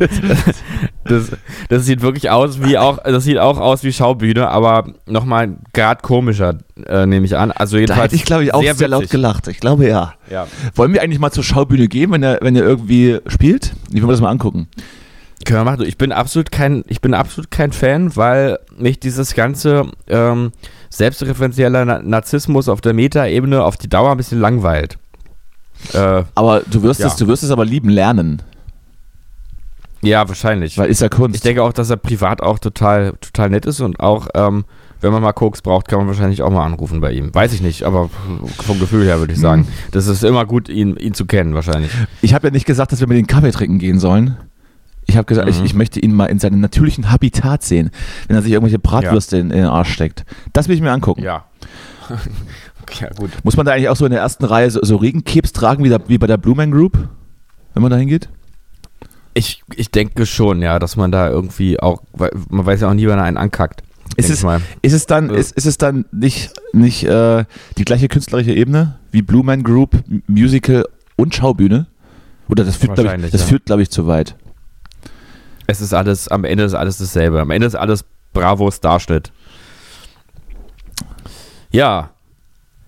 [1.04, 1.32] das,
[1.70, 6.04] das sieht wirklich aus wie auch, das sieht auch aus wie Schaubühne, aber nochmal grad
[6.04, 7.52] komischer, äh, nehme ich an.
[7.52, 9.48] Also da jedenfalls hätte ich, glaube ich, auch sehr, sehr laut gelacht.
[9.48, 10.14] Ich glaube, ja.
[10.30, 10.48] Ja.
[10.76, 13.74] Wollen wir eigentlich mal zur Schaubühne gehen, wenn er, wenn er irgendwie spielt?
[13.90, 14.68] Ich will mir das mal angucken.
[15.46, 15.86] Können wir machen.
[15.86, 20.52] Ich bin absolut kein, ich bin absolut kein Fan, weil mich dieses ganze ähm,
[20.90, 24.98] selbstreferenzieller Na Narzissmus auf der Metaebene auf die Dauer ein bisschen langweilt.
[25.94, 27.08] Äh, Aber du wirst, Ja.
[27.08, 28.42] es, du wirst es aber lieben lernen,
[30.02, 30.78] ja, wahrscheinlich.
[30.78, 31.36] weil ist ja Kunst.
[31.36, 34.66] Ich denke auch, dass er privat auch total, total nett ist und auch, ähm,
[35.02, 37.34] wenn man mal Koks braucht, kann man wahrscheinlich auch mal anrufen bei ihm.
[37.34, 38.10] Weiß ich nicht, aber
[38.64, 39.62] vom Gefühl her würde ich sagen.
[39.64, 39.68] Mhm.
[39.92, 41.92] Das ist immer gut, ihn, ihn zu kennen, wahrscheinlich.
[42.22, 44.38] Ich habe ja nicht gesagt, dass wir mit den Kaffee trinken gehen sollen.
[45.08, 45.66] Ich habe gesagt, ich, Mhm.
[45.66, 47.92] ich möchte ihn mal in seinem natürlichen Habitat sehen,
[48.28, 50.26] wenn er sich irgendwelche Bratwürste in, in den Arsch steckt.
[50.54, 51.24] Das will ich mir angucken.
[51.24, 51.46] Ja.
[53.00, 53.32] ja, gut.
[53.44, 55.90] Muss man da eigentlich auch so in der ersten Reihe so, so Regenkebs tragen, wie,
[55.90, 56.98] da, wie bei der Blue Man Group,
[57.74, 58.30] wenn man da hingeht?
[59.34, 62.94] Ich, ich denke schon, ja, dass man da irgendwie auch, weil man weiß ja auch
[62.94, 63.84] nie, wann er einen ankackt.
[64.16, 64.44] Ist es,
[64.82, 65.36] ist es dann, Ja.
[65.36, 67.46] ist, ist es dann nicht, nicht äh,
[67.78, 70.86] die gleiche künstlerische Ebene wie Blue Man Group, Musical
[71.18, 71.86] und Schaubühne?
[72.50, 73.48] Oder das führt, glaube ich, das ja.
[73.48, 74.36] führt, glaube ich, zu weit.
[75.68, 77.42] Es ist alles, am Ende ist alles dasselbe.
[77.42, 79.32] Am Ende ist alles Bravos Darschnitt.
[81.72, 82.12] Ja.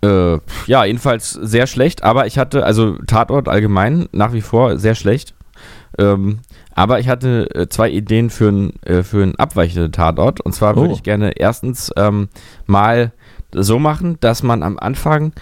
[0.02, 4.96] Äh, ja, jedenfalls sehr schlecht, aber ich hatte, also Tatort allgemein nach wie vor sehr
[4.96, 5.34] schlecht.
[5.98, 6.40] Ähm,
[6.74, 10.40] aber ich hatte äh, zwei Ideen für, ein, äh, für einen abweichenden Tatort.
[10.40, 10.94] Und zwar würde Oh.
[10.96, 12.30] ich gerne erstens ähm,
[12.66, 13.12] mal
[13.54, 15.34] so machen, dass man am Anfang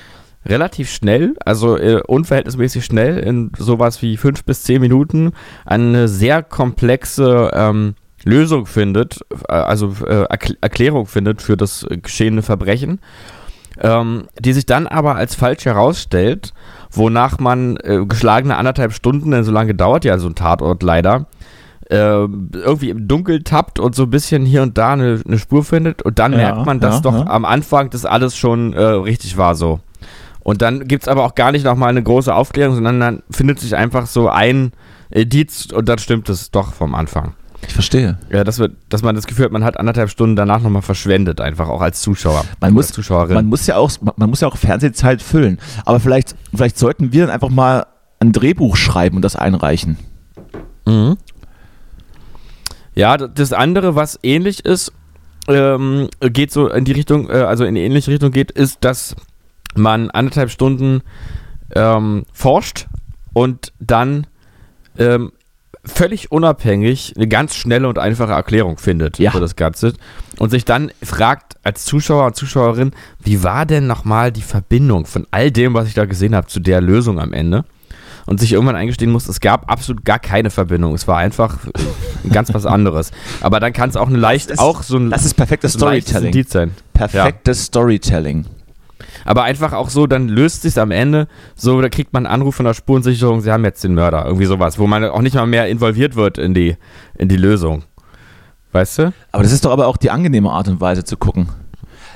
[0.45, 5.33] relativ schnell, also äh, unverhältnismäßig schnell, in sowas wie fünf bis zehn Minuten,
[5.65, 12.99] eine sehr komplexe ähm, Lösung findet, äh, also Erkl- Erklärung findet für das geschehene Verbrechen,
[13.81, 16.53] ähm, die sich dann aber als falsch herausstellt,
[16.91, 21.27] wonach man äh, geschlagene anderthalb Stunden, denn so lange dauert ja so ein Tatort leider,
[21.89, 25.63] äh, irgendwie im Dunkel tappt und so ein bisschen hier und da eine, eine Spur
[25.63, 27.27] findet und dann Ja, merkt man, dass ja, doch ja.
[27.27, 29.79] am Anfang das alles schon äh, richtig war so.
[30.41, 33.59] Und dann gibt es aber auch gar nicht nochmal eine große Aufklärung, sondern dann findet
[33.59, 34.71] sich einfach so ein
[35.09, 37.33] Indiz und dann stimmt es doch vom Anfang.
[37.65, 38.17] Ich verstehe.
[38.31, 41.41] Ja, dass, wir, dass man das Gefühl hat, man hat anderthalb Stunden danach nochmal verschwendet,
[41.41, 42.45] einfach auch als Zuschauer.
[42.61, 43.33] Man muss, Zuschauerin.
[43.33, 45.59] man muss ja auch, man muss ja auch Fernsehzeit füllen.
[45.85, 47.87] Aber vielleicht, vielleicht sollten wir dann einfach mal
[48.19, 49.97] ein Drehbuch schreiben und das einreichen.
[50.85, 51.17] Mhm.
[52.95, 54.91] Ja, das andere, was ähnlich ist,
[55.47, 59.15] ähm, geht so in die Richtung, äh, also in die ähnliche Richtung geht, ist, dass
[59.75, 61.01] man anderthalb Stunden
[61.75, 62.87] ähm, forscht
[63.33, 64.27] und dann
[64.97, 65.31] ähm,
[65.87, 69.31] völlig unabhängig eine ganz schnelle und einfache Erklärung findet Ja.
[69.31, 69.93] für das Ganze
[70.37, 72.91] und sich dann fragt als Zuschauer und Zuschauerin,
[73.23, 76.59] wie war denn nochmal die Verbindung von all dem, was ich da gesehen habe, zu
[76.59, 77.65] der Lösung am Ende?
[78.25, 80.93] Und sich irgendwann eingestehen muss, es gab absolut gar keine Verbindung.
[80.93, 83.11] Es war einfach äh, ganz was anderes.
[83.39, 85.79] Aber dann kann es auch eine leicht, ist- auch so ein, Das ist perfektes ein
[85.79, 86.45] Storytelling.
[86.45, 86.71] Sein.
[86.93, 88.45] Perfektes Storytelling.
[89.25, 92.55] Aber einfach auch so, dann löst sich am Ende, so, da kriegt man einen Anruf
[92.55, 95.45] von der Spurensicherung, sie haben jetzt den Mörder, irgendwie sowas, wo man auch nicht mal
[95.47, 96.77] mehr involviert wird in die,
[97.17, 97.83] in die Lösung.
[98.71, 99.13] Weißt du?
[99.31, 101.49] Aber das ist doch aber auch die angenehme Art und Weise zu gucken.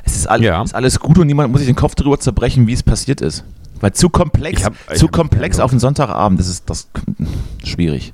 [0.04, 0.62] Es ist, all, Ja.
[0.64, 3.44] ist alles gut und niemand muss sich den Kopf darüber zerbrechen, wie es passiert ist.
[3.80, 6.90] Weil zu komplex, hab- zu komplex auf den Sonntagabend, das ist das
[7.64, 8.14] schwierig.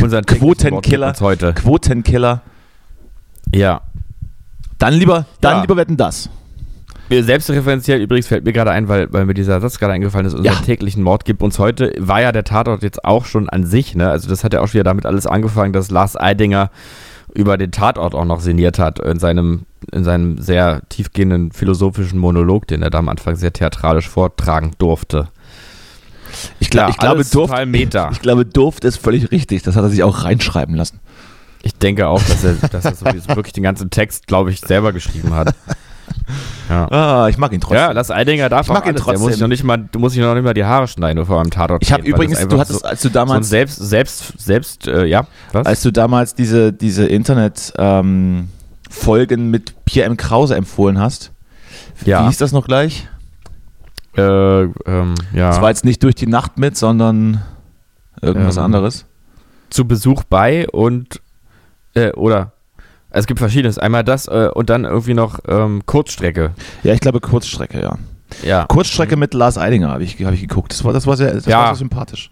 [0.00, 1.52] Unser Quotenkiller, heute.
[1.54, 2.42] Quotenkiller.
[3.54, 3.80] Ja.
[4.78, 5.60] Dann lieber, dann Ja.
[5.62, 6.28] lieber wetten das.
[7.10, 10.54] Selbstreferenziell übrigens fällt mir gerade ein, weil, weil mir dieser Satz gerade eingefallen ist, unseren
[10.54, 10.60] Ja.
[10.60, 14.08] täglichen Mord gibt uns heute, war ja der Tatort jetzt auch schon an sich, ne?
[14.10, 16.70] Also das hat ja auch schon wieder damit alles angefangen, dass Lars Eidinger
[17.34, 22.66] über den Tatort auch noch sinniert hat in seinem, in seinem sehr tiefgehenden philosophischen Monolog,
[22.68, 25.28] den er da am Anfang sehr theatralisch vortragen durfte.
[26.58, 27.54] Ich, glaub, ich, glaube, Durft,
[28.12, 29.62] ich glaube, Durft ist völlig richtig.
[29.62, 31.00] Das hat er sich auch reinschreiben lassen.
[31.62, 34.92] Ich denke auch, dass er, dass er sowieso wirklich den ganzen Text, glaube ich, selber
[34.92, 35.54] geschrieben hat.
[36.70, 36.88] Ja.
[36.90, 37.76] Ah, ich mag ihn trotzdem.
[37.76, 39.04] Ja, Lars Eidinger darf Ich mag auch ihn alles.
[39.04, 39.32] Der muss trotzdem.
[39.34, 41.40] sich noch nicht mal, du musst dich noch nicht mal die Haare schneiden, bevor er
[41.42, 44.88] am Tatort ich habe übrigens, du hattest, so, als du so damals, selbst, selbst, selbst,
[44.88, 45.66] äh, ja, was?
[45.66, 50.16] als du damals diese, diese Internet-Folgen mit Pierre M.
[50.16, 51.32] Krause empfohlen hast,
[52.06, 52.22] Ja.
[52.22, 53.08] wie hieß das noch gleich?
[54.16, 55.48] äh, ähm, ja.
[55.50, 57.42] Das war jetzt nicht durch die Nacht mit, sondern
[58.22, 59.04] irgendwas Ähm, anderes.
[59.70, 61.20] zu Besuch bei und,
[61.94, 62.52] äh, oder,
[63.14, 63.78] es gibt verschiedenes.
[63.78, 66.52] Einmal das äh, und dann irgendwie noch ähm, Kurzstrecke.
[66.82, 67.96] Ja, ich glaube Kurzstrecke, ja.
[68.42, 68.66] Ja.
[68.66, 70.72] Kurzstrecke mit Lars Eidinger habe ich, hab ich geguckt.
[70.72, 71.58] Das war, das war sehr, das Ja.
[71.58, 72.30] war sehr sympathisch.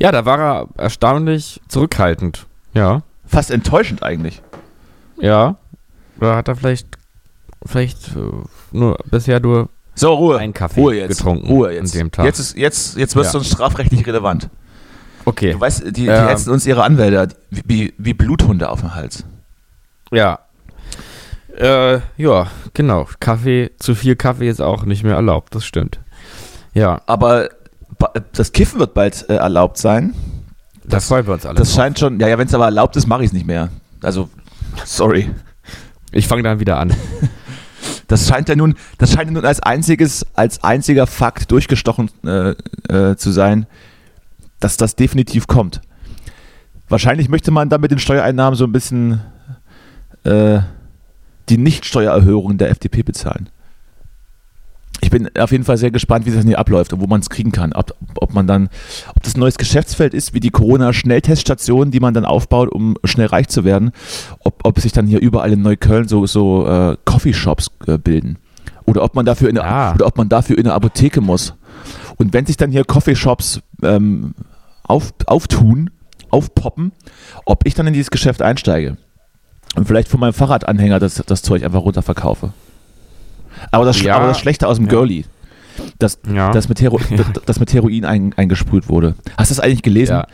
[0.00, 2.46] Ja, da war er erstaunlich zurückhaltend.
[2.74, 3.02] Ja.
[3.26, 4.40] Fast enttäuschend eigentlich.
[5.18, 5.56] Ja.
[6.20, 6.86] Oder hat er vielleicht,
[7.66, 8.20] vielleicht äh,
[8.70, 10.38] nur bisher nur So, Ruhe.
[10.38, 11.18] einen Kaffee Ruhe jetzt.
[11.18, 11.92] getrunken Ruhe jetzt.
[11.94, 12.24] an dem Tag.
[12.24, 13.38] Jetzt, ist, jetzt, jetzt wird es Ja.
[13.40, 14.48] uns strafrechtlich relevant.
[15.24, 15.52] okay.
[15.52, 16.28] Du weißt, die, die Ähm.
[16.28, 19.24] hetzen uns ihre Anwälte wie, wie Bluthunde auf den Hals.
[20.12, 20.38] Ja.
[21.56, 23.08] Äh, ja, genau.
[23.20, 26.00] Kaffee, zu viel Kaffee ist auch nicht mehr erlaubt, das stimmt.
[26.74, 27.50] Ja, Aber
[28.32, 30.14] das Kiffen wird bald äh, erlaubt sein.
[30.84, 31.58] da freuen wir uns alle.
[31.58, 31.76] Das drauf.
[31.76, 33.68] scheint schon, ja, ja wenn es aber erlaubt ist, mache ich es nicht mehr.
[34.02, 34.28] Also,
[34.84, 35.30] sorry.
[36.10, 36.94] Ich fange dann wieder an.
[38.08, 42.50] Das scheint ja nun, das scheint ja nun als einziges, als einziger Fakt durchgestochen äh,
[42.92, 43.66] äh, zu sein,
[44.60, 45.80] dass das definitiv kommt.
[46.90, 49.22] Wahrscheinlich möchte man dann mit den Steuereinnahmen so ein bisschen
[50.24, 50.60] äh,
[51.48, 53.48] die Nichtsteuererhöhung der FDP bezahlen.
[55.00, 57.28] Ich bin auf jeden Fall sehr gespannt, wie das hier abläuft und wo man es
[57.28, 57.72] kriegen kann.
[57.72, 58.68] Ob, ob man dann,
[59.16, 63.26] ob das ein neues Geschäftsfeld ist, wie die Corona-Schnellteststationen, die man dann aufbaut, um schnell
[63.26, 63.90] reich zu werden.
[64.44, 68.38] Ob, ob sich dann hier überall in Neukölln so, so äh, Coffeeshops äh, bilden.
[68.86, 69.94] Oder ob man dafür in eine, Ah.
[69.94, 71.54] oder ob man dafür in eine Apotheke muss.
[72.16, 74.34] Und wenn sich dann hier Coffeeshops ähm,
[74.84, 75.90] auf, auftun,
[76.30, 76.92] aufpoppen,
[77.44, 78.96] ob ich dann in dieses Geschäft einsteige
[79.76, 82.52] und vielleicht von meinem Fahrradanhänger das, das Zeug einfach runterverkaufe.
[83.70, 84.16] Aber das, Ja.
[84.16, 84.90] aber das Schlechte aus dem Ja.
[84.90, 85.24] Girlie,
[85.98, 86.52] das, Ja.
[86.52, 89.14] das, mit, Hero, das, das mit Heroin ein, eingesprüht wurde.
[89.38, 90.12] Hast du das eigentlich gelesen?
[90.12, 90.26] ja.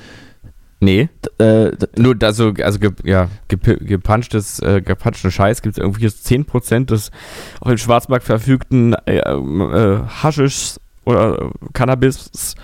[0.80, 1.08] Nee,
[1.40, 6.24] Äh, nur da so, also ge, ja, gepunchtes, äh, gepunchten Scheiß gibt es irgendwie jetzt
[6.26, 7.10] 10% des
[7.60, 12.54] auf dem Schwarzmarkt verfügten äh, äh, Haschischs oder Cannabis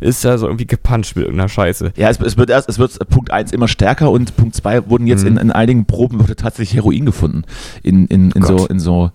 [0.00, 1.92] ist da so irgendwie gepuncht mit irgendeiner Scheiße.
[1.96, 5.06] Ja, es, es wird erst, es wird Punkt 1 immer stärker und Punkt 2 wurden
[5.06, 5.28] jetzt Mhm.
[5.28, 7.42] in, in einigen Proben wurde tatsächlich Heroin gefunden.
[7.82, 8.70] In, in, in, so, Gott.
[8.70, 9.10] in so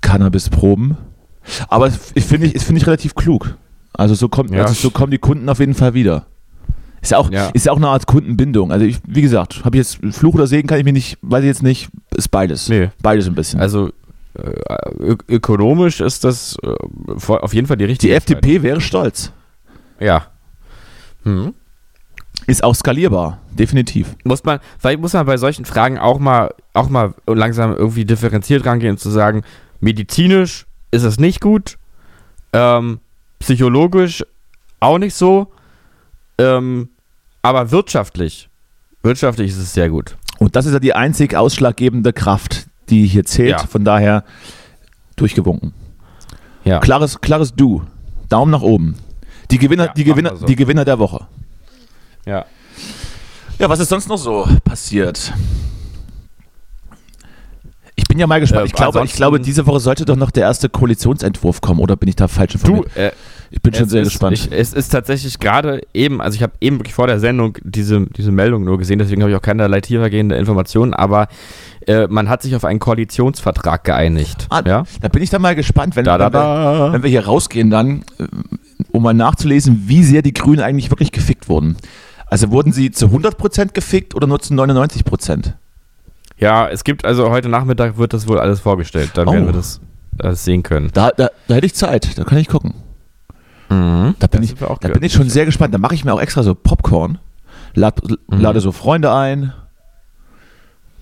[0.00, 0.96] Cannabis-Proben.
[1.68, 3.56] Aber ich finde ich, es finde ich relativ klug.
[3.94, 4.62] Also so kommt, Ja.
[4.62, 6.26] also so kommen die Kunden auf jeden Fall wieder.
[7.00, 7.48] Ist ja auch, Ja.
[7.52, 8.70] ist ja auch eine Art Kundenbindung.
[8.70, 11.40] Also ich, wie gesagt, habe ich jetzt Fluch oder Segen kann ich mir nicht, weiß
[11.40, 12.68] ich jetzt nicht, ist beides.
[12.68, 12.90] Nee.
[13.02, 13.60] Beides ein bisschen.
[13.60, 13.90] Also
[14.34, 16.74] äh, ökonomisch ist das äh,
[17.32, 19.32] auf jeden Fall die richtige die FDP wäre stolz.
[20.02, 20.26] Ja.
[21.24, 21.54] Hm.
[22.46, 24.16] Ist auch skalierbar, definitiv.
[24.24, 28.66] Muss man, vielleicht muss man bei solchen Fragen auch mal, auch mal langsam irgendwie differenziert
[28.66, 29.42] rangehen und zu sagen,
[29.80, 31.78] medizinisch ist es nicht gut,
[32.52, 32.98] ähm,
[33.38, 34.24] psychologisch
[34.80, 35.52] auch nicht so,
[36.38, 36.88] ähm,
[37.42, 38.48] aber wirtschaftlich,
[39.02, 40.16] wirtschaftlich ist es sehr gut.
[40.38, 43.50] Und das ist ja die einzig ausschlaggebende Kraft, die hier zählt.
[43.50, 43.66] Ja.
[43.66, 44.24] Von daher
[45.14, 45.72] durchgewunken.
[46.64, 46.80] Ja.
[46.80, 47.82] Klares, klares Du.
[48.28, 48.96] Daumen nach oben.
[49.52, 50.46] Die Gewinner, Ja, die, Gewinner, so.
[50.46, 51.26] die Gewinner der Woche.
[52.26, 52.44] Ja.
[53.58, 55.32] Ja, was ist sonst noch so passiert?
[57.94, 58.62] Ich bin ja mal gespannt.
[58.64, 61.94] Äh, ich, glaube, ich glaube, diese Woche sollte doch noch der erste Koalitionsentwurf kommen, oder
[61.96, 62.96] bin ich da falsch Du, informiert?
[62.96, 63.12] äh,
[63.50, 64.32] ich bin schon sehr ist, gespannt.
[64.38, 68.06] Ich, es ist tatsächlich gerade eben, also ich habe eben wirklich vor der Sendung diese,
[68.06, 71.28] diese Meldung nur gesehen, deswegen habe ich auch keinerlei tiefergehende Informationen, aber
[71.86, 74.46] äh, man hat sich auf einen Koalitionsvertrag geeinigt.
[74.48, 74.84] Ah, ja?
[75.02, 76.92] Da bin ich dann mal gespannt, wenn, Da, da, wenn, wir, da.
[76.94, 78.24] wenn wir hier rausgehen, dann, äh,
[78.92, 81.76] um mal nachzulesen, wie sehr die Grünen eigentlich wirklich gefickt wurden.
[82.26, 85.52] Also wurden sie zu 100% gefickt oder nur zu 99%?
[86.38, 89.10] Ja, es gibt also heute Nachmittag wird das wohl alles vorgestellt.
[89.14, 89.32] Dann Oh.
[89.32, 89.80] werden wir das,
[90.12, 90.90] das sehen können.
[90.92, 92.74] Da, da, da hätte ich Zeit, da kann ich gucken.
[93.68, 94.14] Mhm.
[94.18, 95.72] Da bin, ich, da bin ich schon sehr gespannt.
[95.74, 97.18] Da mache ich mir auch extra so Popcorn,
[97.74, 98.40] lad, Mhm.
[98.40, 99.52] lade so Freunde ein.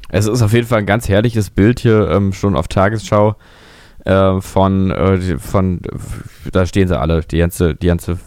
[0.08, 3.36] Es ist auf jeden Fall ein ganz herrliches Bild hier ähm, schon auf Tagesschau
[4.04, 5.80] äh, von, äh, die- von,
[6.52, 8.18] da stehen sie alle, die ganze, die ganze,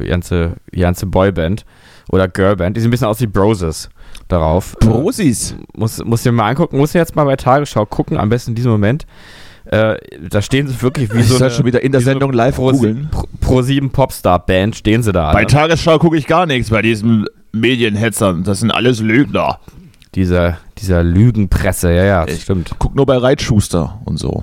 [0.00, 1.64] äh, ganze, die ganze Boyband
[2.10, 2.76] oder Girlband.
[2.76, 3.90] Die sehen ein bisschen aus wie Broses
[4.28, 4.76] darauf.
[4.80, 5.54] Brosis.
[5.76, 8.72] muss, muss dir mal angucken, muss jetzt mal bei Tagesschau gucken, am besten in diesem
[8.72, 9.06] Moment.
[9.66, 9.96] Äh,
[10.30, 12.30] da stehen sie wirklich wie Ich so soll eine, schon wieder in der so Sendung
[12.30, 13.08] eine live Pro, googeln.
[13.10, 15.30] Pro, Pro 7 Popstar Band stehen sie da.
[15.32, 15.46] Bei alle.
[15.46, 18.44] Tagesschau gucke ich gar nichts, bei diesen Medienhetzern.
[18.44, 19.58] Das sind alles Lügner.
[20.14, 22.70] dieser, dieser Lügenpresse, ja, ja, das Ich- stimmt.
[22.78, 24.42] Guck nur bei Reitschuster und so.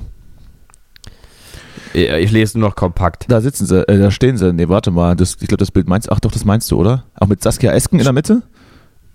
[1.95, 3.25] Ich, lese nur noch kompakt.
[3.29, 4.51] Da sitzen sie, äh, da stehen sie.
[4.51, 5.15] Nee, warte mal.
[5.15, 7.05] Das, ich glaube, das Bild meinst Ach doch, das meinst du, oder?
[7.17, 8.41] Auch mit Saskia Esken in der Mitte?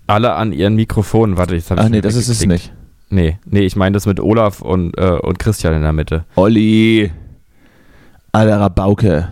[0.07, 2.73] Alle an ihren Mikrofonen, warte, ich Ach nee, das ist es nicht.
[3.09, 6.25] Nee, nee, ich meine das mit Olaf und, äh, und Christian in der Mitte.
[6.35, 7.11] Olli.
[8.31, 9.27] Alter Rabauke.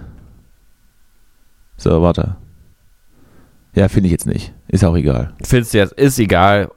[1.77, 2.35] So, warte.
[3.75, 4.51] Ja, finde ich jetzt nicht.
[4.67, 5.34] Ist auch egal.
[5.43, 6.69] Findest du jetzt, ist egal,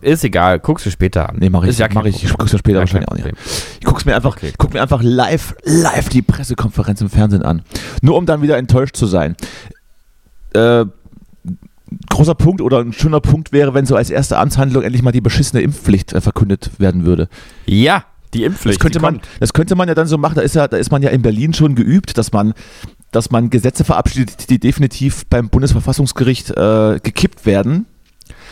[0.00, 1.36] ist egal, guckst du später an.
[1.38, 3.26] Nee, mach ich, ist ja mach ich, ich guck's mir später Ja, wahrscheinlich auch nicht
[3.26, 3.32] an.
[3.80, 4.52] Ich guck's mir einfach, Okay.
[4.56, 7.62] guck mir einfach live, live die Pressekonferenz im Fernsehen an.
[8.02, 9.36] Nur um dann wieder enttäuscht zu sein.
[10.54, 10.86] Äh,
[12.10, 15.20] großer Punkt oder ein schöner Punkt wäre, wenn so als erste Amtshandlung endlich mal die
[15.20, 17.28] beschissene Impfpflicht äh, verkündet werden würde.
[17.66, 18.78] Ja, die Impfpflicht.
[18.78, 20.90] Das könnte, man, das könnte man ja dann so machen, da ist, ja, da ist
[20.90, 22.54] man ja in Berlin schon geübt, dass man,
[23.10, 27.86] dass man Gesetze verabschiedet, die definitiv beim Bundesverfassungsgericht äh, gekippt werden.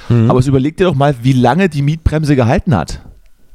[0.09, 0.31] Mhm.
[0.31, 3.01] Aber es überleg dir doch mal, wie lange die Mietbremse gehalten hat.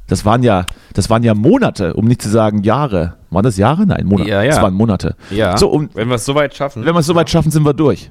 [0.08, 3.14] Das waren ja, das waren ja Monate, um nicht zu sagen Jahre.
[3.30, 3.86] Waren das Jahre?
[3.86, 4.28] Nein, Monate.
[4.28, 4.50] Ja, ja.
[4.50, 5.16] Das waren Monate.
[5.30, 6.84] ja, So, und wenn wir es soweit schaffen.
[6.84, 8.10] wenn wir es soweit schaffen, sind wir durch.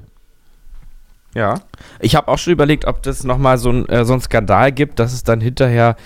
[1.34, 1.60] Ja.
[2.00, 4.98] Ich habe auch schon überlegt, ob das nochmal so, ein, äh, so einen Skandal gibt,
[4.98, 5.96] dass es dann hinterher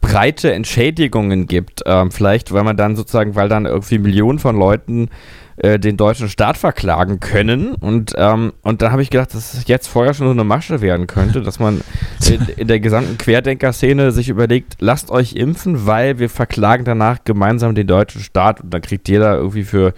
[0.00, 1.82] breite Entschädigungen gibt.
[1.86, 5.08] Ähm, vielleicht, weil man dann sozusagen, weil dann irgendwie Millionen von Leuten
[5.56, 7.74] äh, den deutschen Staat verklagen können.
[7.74, 10.80] Und, ähm, und dann habe ich gedacht, dass es jetzt vorher schon so eine Masche
[10.80, 11.82] werden könnte, dass man
[12.26, 17.74] in, in der gesamten Querdenker-Szene sich überlegt, lasst euch impfen, weil wir verklagen danach gemeinsam
[17.74, 19.92] den deutschen Staat und dann kriegt jeder irgendwie für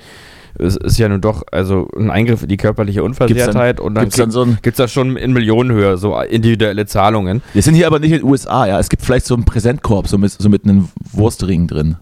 [0.62, 4.16] es ist ja nun doch also ein Eingriff in die körperliche Unversehrtheit und dann Gibt's
[4.16, 7.42] dann so gibt es da schon in Millionenhöhe so individuelle Zahlungen.
[7.52, 8.78] wir sind hier aber nicht in den USA, ja.
[8.78, 11.96] Es gibt vielleicht so einen Präsentkorb, so mit, so mit einem Wurstring drin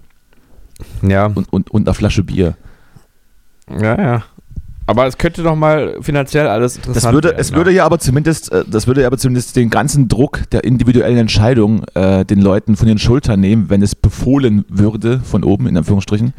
[1.03, 2.57] Ja, und, und, und einer Flasche Bier.
[3.69, 4.23] ja, ja.
[4.91, 7.41] Aber es könnte doch mal finanziell alles interessant Das würde, werden.
[7.41, 10.65] es würde ja aber zumindest, äh, das würde ja aber zumindest den ganzen Druck der
[10.65, 15.67] individuellen Entscheidung äh, den Leuten von den Schultern nehmen, wenn es befohlen würde, von oben
[15.67, 16.33] in Anführungsstrichen.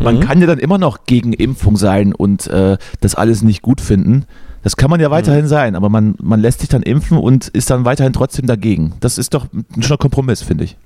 [0.00, 0.20] Man Mhm.
[0.20, 4.24] kann ja dann immer noch gegen Impfung sein und äh, das alles nicht gut finden.
[4.62, 5.48] Das kann man ja weiterhin Mhm.
[5.48, 8.94] sein, aber man, man lässt sich dann impfen und ist dann weiterhin trotzdem dagegen.
[9.00, 10.76] Das ist doch ein schöner Kompromiss, finde ich.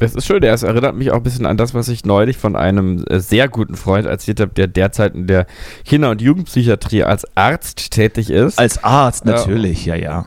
[0.00, 2.56] Das ist schön, es erinnert mich auch ein bisschen an das, was ich neulich von
[2.56, 5.46] einem äh, sehr guten Freund erzählt habe, der derzeit in der
[5.84, 8.58] Kinder- und Jugendpsychiatrie als Arzt tätig ist.
[8.58, 10.26] Als Arzt natürlich, ja, ja.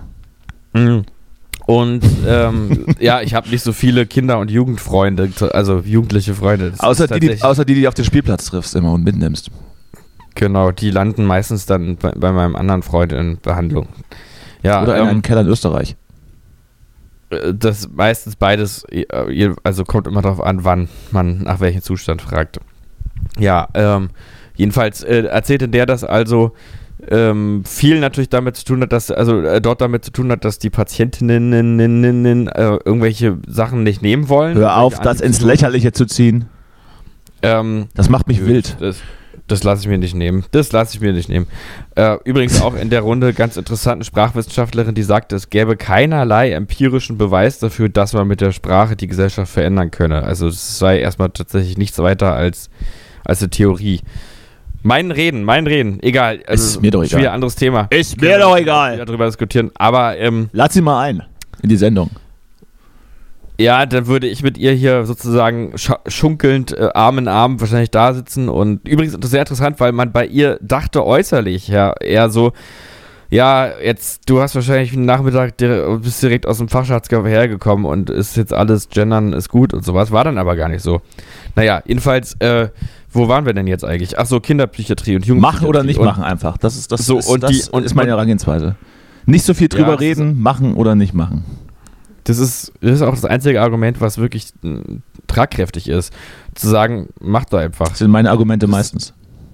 [0.74, 1.06] Mhm.
[1.66, 6.70] Und ähm, ja, ich habe nicht so viele Kinder- und Jugendfreunde, also jugendliche Freunde.
[6.72, 9.50] Das Außer die, die, außer die, die du auf den Spielplatz triffst immer und mitnimmst.
[10.36, 13.88] Genau, die landen meistens dann bei, bei meinem anderen Freund in Behandlung.
[14.62, 15.96] Ja, Oder in ähm, einem Keller in Österreich.
[17.30, 19.06] Äh, das meistens beides, äh,
[19.64, 22.60] also kommt immer darauf an, wann man nach welchem Zustand fragt.
[23.40, 24.10] Ja, ähm,
[24.56, 26.54] jedenfalls äh, erzählte der, dass also
[27.10, 30.46] ähm, viel natürlich damit zu tun hat, dass, also äh, dort damit zu tun hat,
[30.46, 34.58] dass die Patientinnen äh, irgendwelche Sachen nicht nehmen wollen.
[34.58, 35.42] Hör auf, das ins.
[35.42, 36.46] Lächerliche zu ziehen.
[37.42, 38.78] Ähm, Das macht mich wild.
[38.80, 38.98] Das,
[39.54, 40.44] das lasse ich mir nicht nehmen.
[40.52, 41.48] Das lasse ich mir nicht nehmen.
[41.96, 47.18] Äh, übrigens auch in der Runde ganz interessante Sprachwissenschaftlerin, die sagte, es gäbe keinerlei empirischen
[47.20, 50.24] Beweis dafür, dass man mit der Sprache die Gesellschaft verändern könne.
[50.24, 52.72] Also es sei erstmal tatsächlich nichts weiter als,
[53.24, 54.02] als eine Theorie.
[54.82, 56.42] Mein Reden, mein Reden, egal.
[56.48, 57.36] Also, Ist mir doch Schon wieder egal.
[57.36, 57.88] anderes Thema.
[57.92, 59.72] Ist Können wir Wieder drüber diskutieren.
[59.76, 61.24] Aber ähm, Lad sie mal ein
[61.62, 62.10] in die Sendung.
[63.64, 65.74] Ja, dann würde ich mit ihr hier sozusagen
[66.08, 68.50] schunkelnd äh, Arm in Arm wahrscheinlich da sitzen.
[68.50, 72.52] Und übrigens ist das sehr interessant, weil man bei ihr dachte äußerlich ja eher so,
[73.30, 78.36] ja, jetzt, du hast wahrscheinlich einen Nachmittag, bist direkt aus dem Fachschatz hergekommen und ist
[78.38, 80.12] jetzt alles Gendern ist gut und sowas.
[80.12, 81.02] War dann aber gar nicht so.
[81.56, 82.68] Naja, jedenfalls, äh,
[83.12, 84.20] wo waren wir denn jetzt eigentlich?
[84.20, 85.42] Ach so, Kinderpsychiatrie und Jugendpsychiatrie.
[85.62, 86.58] Machen oder nicht und, machen einfach.
[86.58, 88.76] Das ist, das So, ist, und das die- und- ist meine Herangehensweise.
[89.26, 91.44] Nicht so viel drüber Ja, ist- reden, machen oder nicht machen.
[92.26, 94.82] Das ist, das ist auch das einzige Argument, was wirklich mh,
[95.28, 96.14] tragkräftig ist.
[96.56, 97.90] Zu sagen, mach doch einfach.
[97.90, 99.14] Das sind meine Argumente meistens.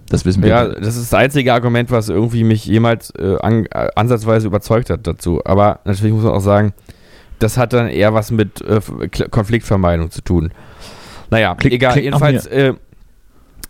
[0.09, 0.49] Das wissen wir.
[0.49, 4.89] Ja, das ist das einzige Argument, was irgendwie mich jemals äh, an, äh, ansatzweise überzeugt
[4.89, 5.41] hat dazu.
[5.45, 6.73] Aber natürlich muss man auch sagen,
[7.39, 8.81] das hat dann eher was mit äh,
[9.29, 10.51] Konfliktvermeidung zu tun.
[11.29, 11.95] Naja, Klingt- egal.
[11.95, 12.73] nach jedenfalls, äh,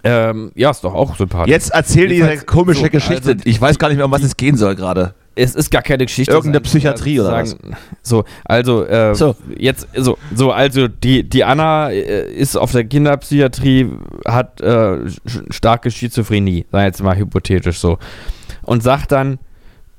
[0.03, 1.51] ähm, ja, ist doch auch sympathisch.
[1.51, 3.31] Jetzt erzähl diese komische so, Geschichte.
[3.31, 5.13] also ich weiß gar nicht mehr, um was es gehen soll gerade.
[5.39, 6.31] Es ist gar keine Geschichte.
[6.33, 9.35] Irgendeine Psychiatrie oder sozusagen- So, also äh, So.
[9.57, 13.89] jetzt so, so also die die Anna äh, ist auf der Kinderpsychiatrie,
[14.27, 14.97] hat äh,
[15.49, 17.97] starke Schizophrenie, sei jetzt mal hypothetisch so
[18.63, 19.39] und sagt dann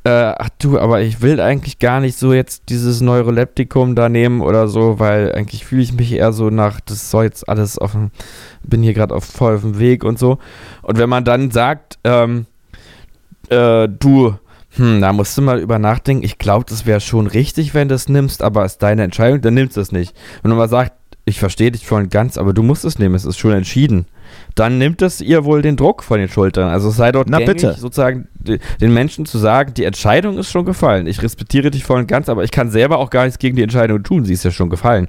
[0.03, 4.41] äh, ach du, aber ich will eigentlich gar nicht so jetzt dieses Neuroleptikum da nehmen
[4.41, 7.93] oder so, weil eigentlich fühle ich mich eher so nach, das soll jetzt alles auf
[7.93, 8.11] dem,
[8.63, 10.39] bin hier gerade auf voll auf dem Weg und so.
[10.81, 12.47] Und wenn man dann sagt, ähm,
[13.51, 14.37] äh, du,
[14.77, 16.25] hm, da musst du mal über nachdenken.
[16.25, 19.41] Ich glaube, das wäre schon richtig, wenn du es nimmst, aber es ist deine Entscheidung,
[19.41, 20.15] dann nimmst du es nicht.
[20.43, 20.93] Wenn man mal sagt,
[21.25, 24.07] ich verstehe dich voll und ganz, aber du musst es nehmen, es ist schon entschieden.
[24.55, 26.69] Dann nimmt es ihr wohl den Druck von den Schultern.
[26.69, 27.75] Also es sei dort Na, gängig, bitte.
[27.75, 31.07] sozusagen den Menschen zu sagen, die Entscheidung ist schon gefallen.
[31.07, 33.63] Ich respektiere dich voll und ganz, aber ich kann selber auch gar nichts gegen die
[33.63, 34.25] Entscheidung tun.
[34.25, 35.09] Sie ist ja schon gefallen.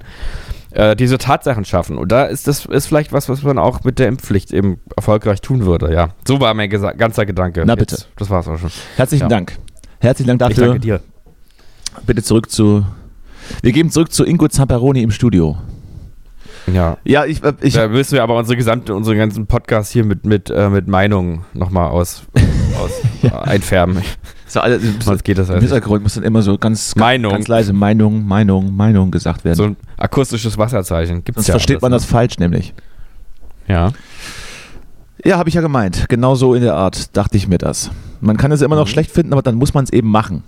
[0.74, 1.98] Äh, diese Tatsachen schaffen.
[1.98, 5.40] Und da ist das ist vielleicht was, was man auch mit der Impfpflicht eben erfolgreich
[5.42, 5.92] tun würde.
[5.92, 7.62] Ja, so war mein gesa- ganzer Gedanke.
[7.66, 7.98] Na, bitte.
[8.16, 8.70] das war's auch schon.
[8.96, 9.28] Herzlichen Ja.
[9.28, 9.58] Dank.
[10.00, 10.72] Herzlichen Dank Ich dafür.
[10.72, 11.00] danke dir.
[12.06, 12.86] Bitte zurück zu.
[13.60, 15.58] Wir geben zurück zu Ingo Zamperoni im Studio.
[16.72, 16.96] Ja.
[17.04, 20.24] Ja, ich, äh, ich da müssen wir aber unsere gesamte, unseren ganzen Podcast hier mit,
[20.24, 22.22] mit, äh, mit Meinungen nochmal aus,
[22.82, 22.92] aus
[23.30, 23.98] einfärben.
[24.46, 25.60] so, alle, Sonst geht das Im.
[25.60, 27.32] Hintergrund muss dann immer so ganz, Meinung.
[27.32, 29.56] ganz leise Meinung, Meinung, Meinung gesagt werden.
[29.56, 31.24] So ein akustisches Wasserzeichen.
[31.24, 32.74] Gibt's Sonst ja versteht man das falsch nämlich.
[33.68, 33.92] Ja.
[35.24, 36.08] Ja, habe ich ja gemeint.
[36.08, 37.90] Genau so in der Art dachte ich mir das.
[38.20, 38.90] Man kann es immer noch Mhm.
[38.90, 40.42] schlecht finden, aber dann muss man es eben machen.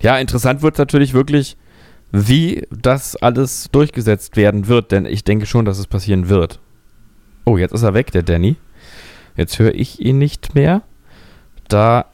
[0.00, 1.56] Ja, interessant wird natürlich wirklich,
[2.12, 6.60] wie das alles durchgesetzt werden wird, denn ich denke schon, dass es passieren wird.
[7.44, 8.56] Oh, jetzt ist er weg, der Danny.
[9.36, 10.82] Jetzt höre ich ihn nicht mehr.
[11.68, 12.06] Da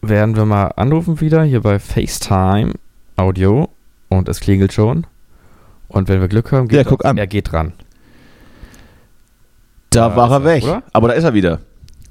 [0.00, 2.72] werden wir mal anrufen wieder, hier bei FaceTime
[3.16, 3.68] Audio.
[4.08, 5.06] Und es klingelt schon.
[5.88, 7.18] Und wenn wir Glück haben, geht Ja, guck er, an.
[7.18, 7.72] er geht ran.
[9.90, 10.62] Da Da war er er, weg.
[10.64, 10.82] oder?
[10.92, 11.60] Aber da ist er wieder.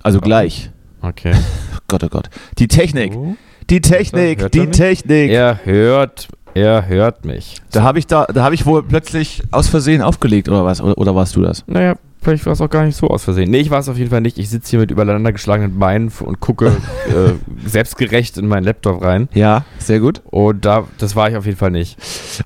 [0.03, 0.71] Also gleich.
[1.01, 1.33] Okay.
[1.87, 2.29] Gott, oh Gott.
[2.57, 3.13] Die Technik.
[3.13, 3.35] So.
[3.69, 4.41] Die Technik.
[4.41, 4.77] Hört Die er mich?
[4.77, 5.31] Technik.
[5.31, 7.61] Er hört, er hört mich.
[7.71, 10.81] Da habe ich da, da habe ich wohl plötzlich aus Versehen aufgelegt oder was?
[10.81, 11.63] Oder, oder warst du das?
[11.67, 13.49] Naja, vielleicht war es auch gar nicht so aus Versehen.
[13.51, 14.37] Nee, ich war es auf jeden Fall nicht.
[14.37, 16.67] Ich sitze hier mit übereinander geschlagenen Beinen und gucke
[17.07, 17.33] äh,
[17.67, 19.27] selbstgerecht in meinen Laptop rein.
[19.33, 20.21] Ja, sehr gut.
[20.29, 21.97] Und da, das war ich auf jeden Fall nicht.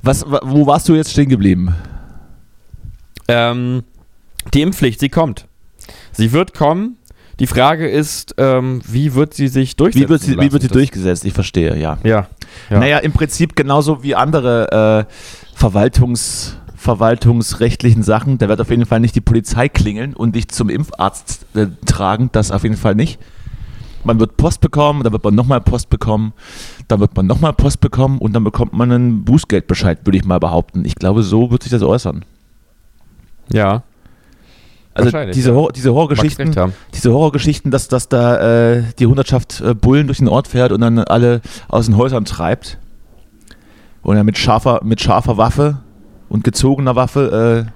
[0.01, 1.75] Was, wa- wo warst du jetzt stehen geblieben?
[3.27, 3.83] Ähm,
[4.53, 5.47] die Impfpflicht, sie kommt.
[6.11, 6.97] Sie wird kommen.
[7.39, 10.69] Die Frage ist, ähm, wie wird sie sich durchsetzen Wie wird sie, wie wird sie
[10.69, 11.25] durchgesetzt?
[11.25, 11.97] Ich verstehe, ja.
[12.03, 12.27] Ja.
[12.69, 12.79] ja.
[12.79, 15.13] Naja, im Prinzip genauso wie andere äh,
[15.53, 18.38] Verwaltungs, verwaltungsrechtlichen Sachen.
[18.38, 22.29] Da wird auf jeden Fall nicht die Polizei klingeln und dich zum Impfarzt äh, tragen.
[22.31, 23.19] Das auf jeden Fall nicht.
[24.03, 26.33] Man wird Post bekommen, dann wird man nochmal Post bekommen,
[26.88, 30.39] dann wird man nochmal Post bekommen und dann bekommt man einen Bußgeldbescheid, würde ich mal
[30.39, 30.86] behaupten.
[30.86, 32.23] Ich glaube, so wird sich das äußern.
[33.51, 33.83] ja.
[34.97, 35.55] Also diese, ja.
[35.55, 36.55] Hor diese Horrorgeschichten,
[36.93, 40.79] diese Horrorgeschichten, dass, dass da äh, die Hundertschaft äh, Bullen durch den Ort fährt und
[40.79, 42.77] dann alle aus den Häusern treibt.
[44.03, 45.79] Und dann mit scharfer, mit scharfer Waffe
[46.30, 47.71] und gezogener Waffe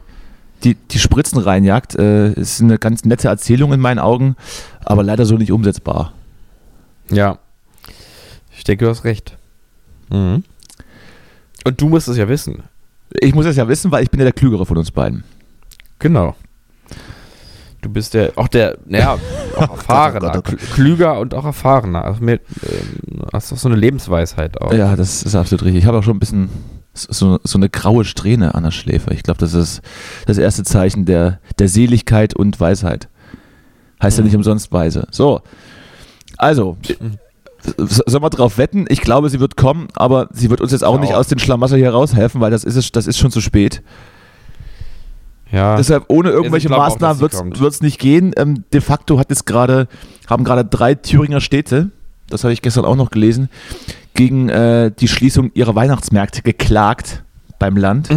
[0.64, 1.96] die, die Spritzen reinjagt.
[1.96, 4.36] Äh, ist eine ganz nette Erzählung in meinen Augen,
[4.84, 6.14] aber leider so nicht umsetzbar.
[7.10, 7.40] Ja.
[8.56, 9.38] Ich denke, du hast recht.
[10.10, 10.44] Mhm.
[11.66, 12.64] Und du musst es ja wissen.
[13.20, 15.24] Ich muss es ja wissen, weil ich bin ja der Klügere von uns beiden.
[16.00, 16.36] Genau.
[17.82, 19.18] Du bist der, auch der, naja,
[19.56, 22.04] auch erfahrener, oh Gott, klüger und auch erfahrener.
[22.04, 24.74] Also mit, ähm, hast doch so eine Lebensweisheit auch.
[24.74, 25.84] Ja, das ist absolut richtig.
[25.84, 26.50] Ich habe auch schon ein bisschen
[27.04, 29.14] so, so eine graue Strähne an der Schläfe.
[29.14, 29.82] Ich glaube, das ist
[30.26, 33.08] das erste Zeichen der, der Seligkeit und Weisheit.
[34.02, 34.28] Heißt ja Mhm.
[34.28, 35.08] nicht umsonst weise.
[35.12, 35.42] So.
[36.38, 36.78] Also,
[37.78, 38.86] s- sollen wir drauf wetten?
[38.90, 41.02] Ich glaube, sie wird kommen, aber sie wird uns jetzt auch Ja.
[41.02, 43.82] nicht aus den Schlamassel hier raushelfen, weil das ist, es- das ist schon zu spät.
[45.52, 45.76] Ja.
[45.78, 47.34] Deshalb ohne irgendwelche Maßnahmen wird
[47.74, 48.34] es nicht gehen.
[48.38, 49.88] Ähm, de facto hat jetzt gerade,
[50.30, 51.90] haben gerade drei Thüringer Städte,
[52.30, 53.50] das habe ich gestern auch noch gelesen,
[54.20, 57.24] gegen äh, die Schließung ihrer Weihnachtsmärkte geklagt
[57.58, 58.10] beim Land.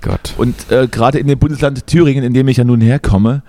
[0.00, 0.32] Gott.
[0.38, 3.42] Und äh, gerade in dem Bundesland Thüringen, in dem ich ja nun herkomme,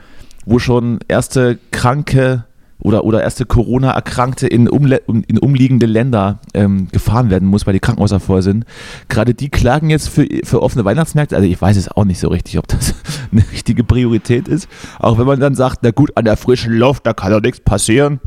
[0.46, 2.44] wo schon erste Kranke
[2.80, 7.74] oder, oder erste Corona-Erkrankte in, umle um, in umliegende Länder ähm, gefahren werden muss, weil
[7.74, 8.66] die Krankenhäuser voll sind.
[9.08, 11.38] Gerade die klagen jetzt für, für offene Weihnachtsmärkte.
[11.38, 12.96] Also ich weiß es auch nicht so richtig, ob das
[13.32, 14.68] eine richtige Priorität ist.
[15.00, 17.62] Auch wenn man dann sagt, na gut, an der frischen Luft, da kann doch nichts
[17.62, 18.20] passieren.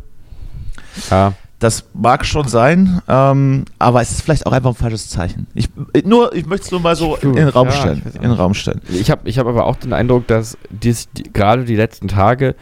[1.10, 1.34] Ja.
[1.60, 5.46] Das mag schon sein, ähm, aber es ist vielleicht auch einfach ein falsches Zeichen.
[5.54, 5.68] Ich,
[6.04, 8.02] nur, ich möchte es nur mal so in, in den Raum Ja, stellen.
[8.14, 8.80] In den Raum stellen.
[8.88, 12.54] Ich habe ich hab aber auch den Eindruck, dass dies, die, gerade die letzten Tage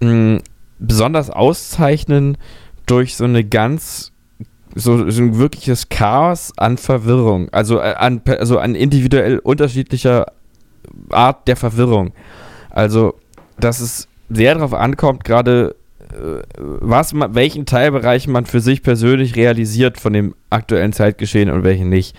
[0.00, 0.40] mh,
[0.78, 2.36] besonders auszeichnen
[2.84, 4.12] durch so eine ganz,
[4.74, 7.48] so, so ein wirkliches Chaos an Verwirrung.
[7.50, 10.26] Also, äh, an, also an individuell unterschiedlicher
[11.10, 12.12] Art der Verwirrung.
[12.70, 13.14] Also,
[13.58, 15.85] dass es sehr darauf ankommt, gerade äh,
[16.58, 21.88] was man, welchen Teilbereich man für sich persönlich realisiert von dem aktuellen Zeitgeschehen und welchen
[21.88, 22.16] nicht.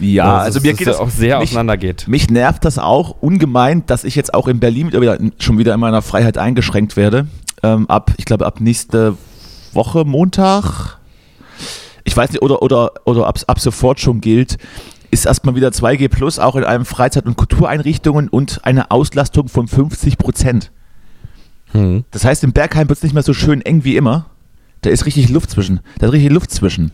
[0.00, 2.08] Ja, Also also mir geht das auch sehr mich- auseinandergeht.
[2.08, 5.80] Mich nervt das auch ungemein, dass ich jetzt auch in Berlin wieder, schon wieder in
[5.80, 7.28] meiner Freiheit eingeschränkt werde.
[7.62, 9.16] Ähm, ab, ich glaube, ab nächste
[9.72, 10.98] Woche, Montag.
[12.04, 14.56] Ich weiß nicht, oder, oder, oder ab, ab sofort schon gilt,
[15.12, 19.68] ist erstmal wieder 2G Plus auch in allen Freizeit- und Kultureinrichtungen und eine Auslastung von
[19.68, 20.72] 50 Prozent.
[21.72, 22.04] Hm.
[22.10, 24.26] Das heißt, im Bergheim wird es nicht mehr so schön eng wie immer.
[24.82, 25.80] Da ist richtig Luft zwischen.
[25.98, 26.92] Da ist richtig Luft zwischen.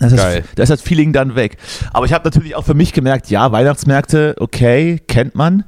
[0.00, 0.44] Das ist, Geil.
[0.56, 1.56] da ist das Feeling dann weg.
[1.92, 5.62] Aber ich habe natürlich auch für mich gemerkt, ja, Weihnachtsmärkte, okay, kennt man,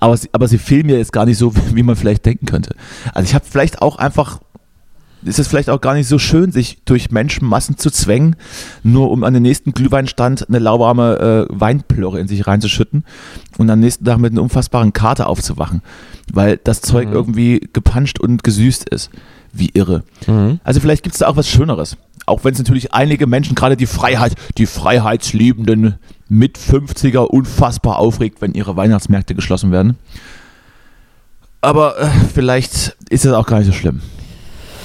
[0.00, 2.74] aber sie, aber sie fehlen mir jetzt gar nicht so, wie man vielleicht denken könnte.
[3.14, 4.40] Also ich habe vielleicht auch einfach,
[5.24, 8.36] ist es vielleicht auch gar nicht so schön, sich durch Menschenmassen zu zwängen,
[8.82, 13.04] nur um an den nächsten Glühweinstand eine lauwarme äh, Weinplörre in sich reinzuschütten
[13.58, 15.82] und am nächsten Tag mit einer unfassbaren Karte aufzuwachen,
[16.32, 17.14] weil das Zeug Mhm.
[17.14, 19.10] irgendwie gepanscht und gesüßt ist.
[19.52, 20.04] Wie irre.
[20.26, 20.60] Mhm.
[20.62, 21.96] Also vielleicht gibt es da auch was Schöneres.
[22.26, 25.94] Auch wenn es natürlich einige Menschen, gerade die Freiheit, die Freiheitsliebenden
[26.28, 29.96] mit 50er unfassbar aufregt, wenn ihre Weihnachtsmärkte geschlossen werden.
[31.60, 34.00] Aber äh, vielleicht ist es auch gar nicht so schlimm.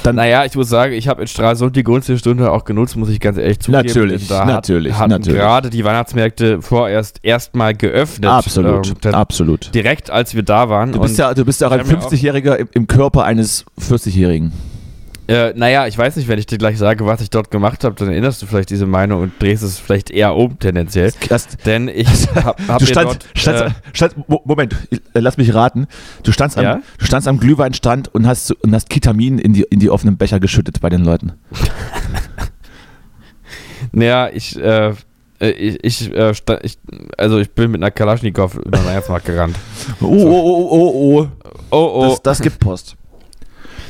[0.03, 3.09] Dann, Naja, ich muss sagen, ich habe in Stralsund die günstige Stunde auch genutzt, muss
[3.09, 3.85] ich ganz ehrlich zugeben.
[3.87, 5.39] Natürlich, da natürlich, hat, hatten natürlich.
[5.39, 8.29] gerade die Weihnachtsmärkte vorerst erstmal geöffnet.
[8.29, 9.73] absolut, Ähm, absolut.
[9.73, 10.91] direkt als wir da waren.
[10.91, 12.87] Du bist ja, du bist ja auch ein ich hab mir auch- 50-Jähriger im, im
[12.87, 14.51] Körper eines 40-Jährigen.
[15.27, 17.95] Äh, naja, ich weiß nicht, wenn ich dir gleich sage, was ich dort gemacht habe,
[17.95, 21.11] dann erinnerst du vielleicht diese Meinung und drehst es vielleicht eher um, tendenziell.
[21.29, 23.25] Das, Denn ich habe hab du dort...
[23.45, 25.87] äh, standst, Mo- Moment, äh, lass mich raten.
[26.23, 26.81] Du standst am, Ja?
[26.97, 30.39] du standst am Glühweinstand und hast, und hast Ketamin in die, in die offenen Becher
[30.39, 31.33] geschüttet bei den Leuten.
[33.91, 34.57] naja, ich...
[34.59, 34.93] Äh,
[35.39, 36.77] äh, ich, ich, äh, ich,
[37.17, 39.55] also ich bin mit einer Kalaschnikow über den Weihnachtsmarkt gerannt.
[39.99, 41.27] Oh, oh, oh, oh, oh.
[41.71, 42.09] Oh, oh.
[42.09, 42.95] Das, das gibt Post.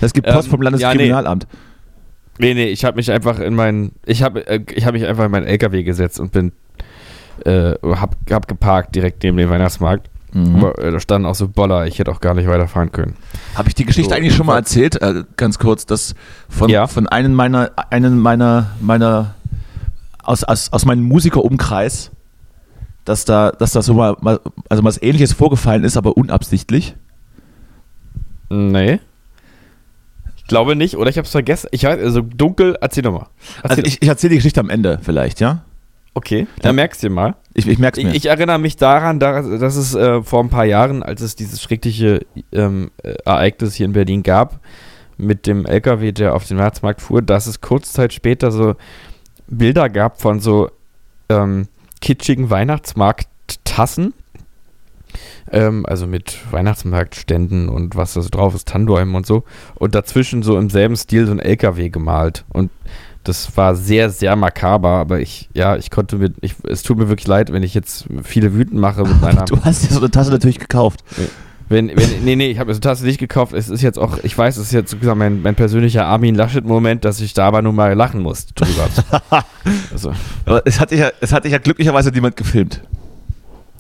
[0.02, 1.48] Das gibt Post Ähm, vom Landeskriminalamt.
[2.40, 5.26] Nee, nee, ich habe mich einfach in meinen, ich habe äh, ich hab mich einfach
[5.26, 6.52] in meinen LKW gesetzt und bin,
[7.46, 10.10] äh, hab, hab geparkt direkt neben dem Weihnachtsmarkt.
[10.34, 10.56] Mhm.
[10.56, 13.16] Aber äh, da standen auch so Boller, ich hätte auch gar nicht weiterfahren können.
[13.54, 15.00] Habe ich die Geschichte So, eigentlich schon mal erzählt?
[15.00, 16.16] Äh, ganz kurz, dass
[16.50, 16.88] von, Ja.
[16.88, 19.36] von einem meiner, einen meiner, meiner
[20.24, 22.10] aus, aus, aus meinem Musikerumkreis,
[23.06, 24.40] dass da, dass da so mal, mal,
[24.70, 26.96] also was ähnliches vorgefallen ist, aber unabsichtlich.
[28.50, 29.00] Nee.
[30.44, 31.70] Ich glaube nicht, oder ich habe es vergessen.
[31.72, 33.28] Ich weiß, also dunkel, erzähl doch mal.
[33.64, 35.64] Also ich, ich erzähle die Geschichte am Ende vielleicht, ja?
[36.16, 37.36] okay, dann merkst du dir mal.
[37.56, 38.16] Ich, ich merke es Ich, mir.
[38.16, 41.60] ich erinnere mich daran, da- dass es äh, vor ein paar Jahren, als es dieses
[41.60, 44.60] schreckliche ähm, äh, Ereignis hier in Berlin gab,
[45.18, 48.76] mit dem LKW, der auf den Weihnachtsmarkt fuhr, dass es kurz Zeit später so
[49.48, 50.70] Bilder gab von so
[51.30, 51.68] ähm,
[52.00, 54.14] kitschigen Weihnachtsmarkttassen.
[55.54, 59.44] Ähm, also mit Weihnachtsmarktständen und was da so drauf ist, Tannenbäumen und so.
[59.76, 62.44] Und dazwischen so im selben Stil so ein LKW gemalt.
[62.52, 62.72] Und
[63.24, 67.08] das war sehr, sehr makaber, aber ich, ja, ich konnte mir, ich, es tut mir
[67.08, 69.46] wirklich leid, wenn ich jetzt viele wütend mache mit meiner.
[69.46, 71.04] Du hast dir so eine Tasse natürlich gekauft.
[71.70, 73.54] Wenn, wenn, nee, nee, ich habe mir so eine Tasse nicht gekauft.
[73.54, 77.06] Es ist jetzt auch, ich weiß, es ist jetzt sozusagen mein, mein persönlicher Armin Laschet-Moment,
[77.06, 78.90] dass ich da aber nun mal lachen muss drüber.
[79.92, 80.14] also.
[80.46, 82.82] Aber es hat, dich ja, es hat dich ja glücklicherweise niemand gefilmt.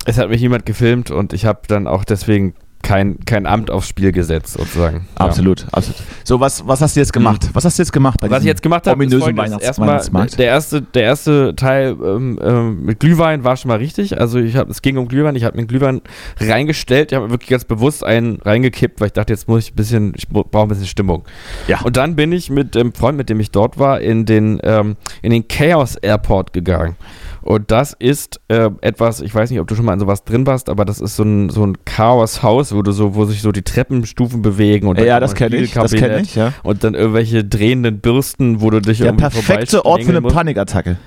[0.06, 3.88] Es hat mich jemand gefilmt und ich habe dann auch deswegen kein, kein Amt aufs
[3.88, 5.08] Spiel gesetzt, sozusagen.
[5.16, 5.68] Absolut, ja.
[5.72, 6.02] absolut.
[6.24, 7.50] So, was, was hast du jetzt gemacht?
[7.54, 10.38] Was hast du jetzt gemacht bei Was ich jetzt gemacht habe, ist Weihnachts erstmal Weihnachtsmarkt?
[10.38, 14.20] Der erste, der erste Teil ähm, ähm, mit Glühwein war schon mal richtig.
[14.20, 16.02] Also ich habe, es ging um Glühwein, ich habe mir Glühwein
[16.40, 19.76] reingestellt, ich habe wirklich ganz bewusst einen reingekippt, weil ich dachte, jetzt muss ich ein
[19.76, 21.24] bisschen, ich brauche ein bisschen Stimmung.
[21.68, 21.80] Ja.
[21.82, 24.98] Und dann bin ich mit dem Freund, mit dem ich dort war, in den, ähm,
[25.22, 26.98] in den Chaos Airport gegangen.
[27.44, 30.48] Und das ist äh, etwas, ich weiß nicht, ob du schon mal in sowas drin
[30.48, 33.52] warst, aber das ist so ein, so ein Chaos-Haus, wo du so, wo sich so
[33.52, 36.54] die Treppenstufen bewegen und ja, das kenne ich, das kenne ich, ja.
[36.64, 40.36] Und dann irgendwelche drehenden Bürsten, wo du dich Der perfekte Ort für eine musst.
[40.36, 40.98] Panikattacke.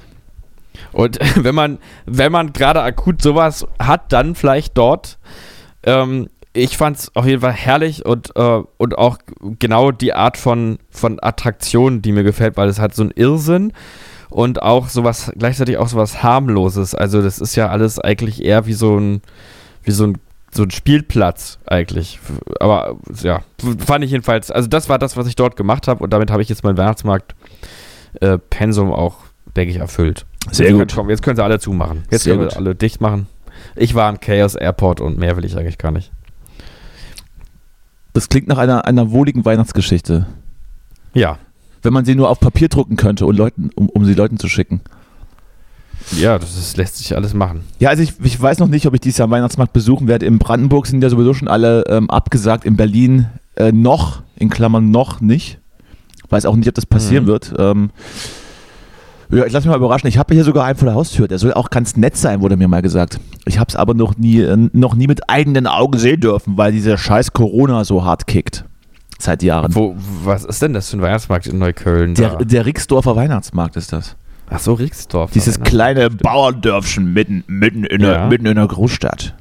[0.93, 5.19] Und wenn man, wenn man gerade akut sowas hat, dann vielleicht dort.
[5.85, 9.19] Ähm, ich fand es auf jeden Fall herrlich und, äh, und auch
[9.59, 13.73] genau die Art von, von Attraktion, die mir gefällt, weil es hat so einen Irrsinn
[14.31, 16.95] und auch sowas, gleichzeitig auch sowas harmloses.
[16.95, 19.23] Also das ist ja alles eigentlich eher wie so ein,
[19.83, 20.19] wie so ein,
[20.51, 22.19] so ein Spielplatz eigentlich.
[22.61, 23.41] Aber ja,
[23.79, 26.43] fand ich jedenfalls, also das war das, was ich dort gemacht habe und damit habe
[26.43, 29.19] ich jetzt mein Weihnachtsmarkt-Pensum äh, auch,
[29.57, 30.27] denke ich, erfüllt.
[30.51, 30.95] Sehr jetzt gut.
[30.95, 32.05] Können, jetzt können sie alle zumachen.
[32.11, 33.27] Jetzt Sehr können wir alle dicht machen.
[33.75, 36.13] Ich war im Chaos Airport und mehr will ich eigentlich gar nicht.
[38.13, 40.27] Das klingt nach einer, einer wohligen Weihnachtsgeschichte.
[41.13, 41.39] Ja
[41.87, 44.49] wenn man sie nur auf Papier drucken könnte, und Leuten, um, um sie Leuten zu
[44.49, 44.83] schicken.
[46.13, 47.63] Ja, das ist, lässt sich alles machen.
[47.79, 50.27] Ja, also ich, ich weiß noch nicht, ob ich dieses Jahr Weihnachtsmarkt besuchen werde.
[50.27, 52.65] In Brandenburg sind ja sowieso schon alle ähm, abgesagt.
[52.65, 55.59] In Berlin äh, noch, in Klammern noch nicht.
[56.29, 57.29] Weiß auch nicht, ob das passieren mhm.
[57.29, 57.55] wird.
[57.59, 57.91] Ähm,
[59.31, 60.09] ja, ich lasse mich mal überraschen.
[60.09, 61.29] Ich habe hier sogar einen vor der Haustür.
[61.29, 63.19] Der soll auch ganz nett sein, wurde mir mal gesagt.
[63.45, 66.73] Ich habe es aber noch nie, äh, noch nie mit eigenen Augen sehen dürfen, weil
[66.73, 68.65] dieser scheiß Corona so hart kickt.
[69.19, 69.75] Seit Jahren.
[69.75, 72.15] Wo, was ist denn das für ein Weihnachtsmarkt in Neukölln?
[72.15, 74.17] Der, der Rixdorfer Weihnachtsmarkt ist das.
[74.49, 75.33] Ach so, Rixdorf.
[75.33, 78.11] Dieses kleine Bauerndörfchen mitten, mitten, in ja.
[78.11, 79.35] der, mitten in der Großstadt.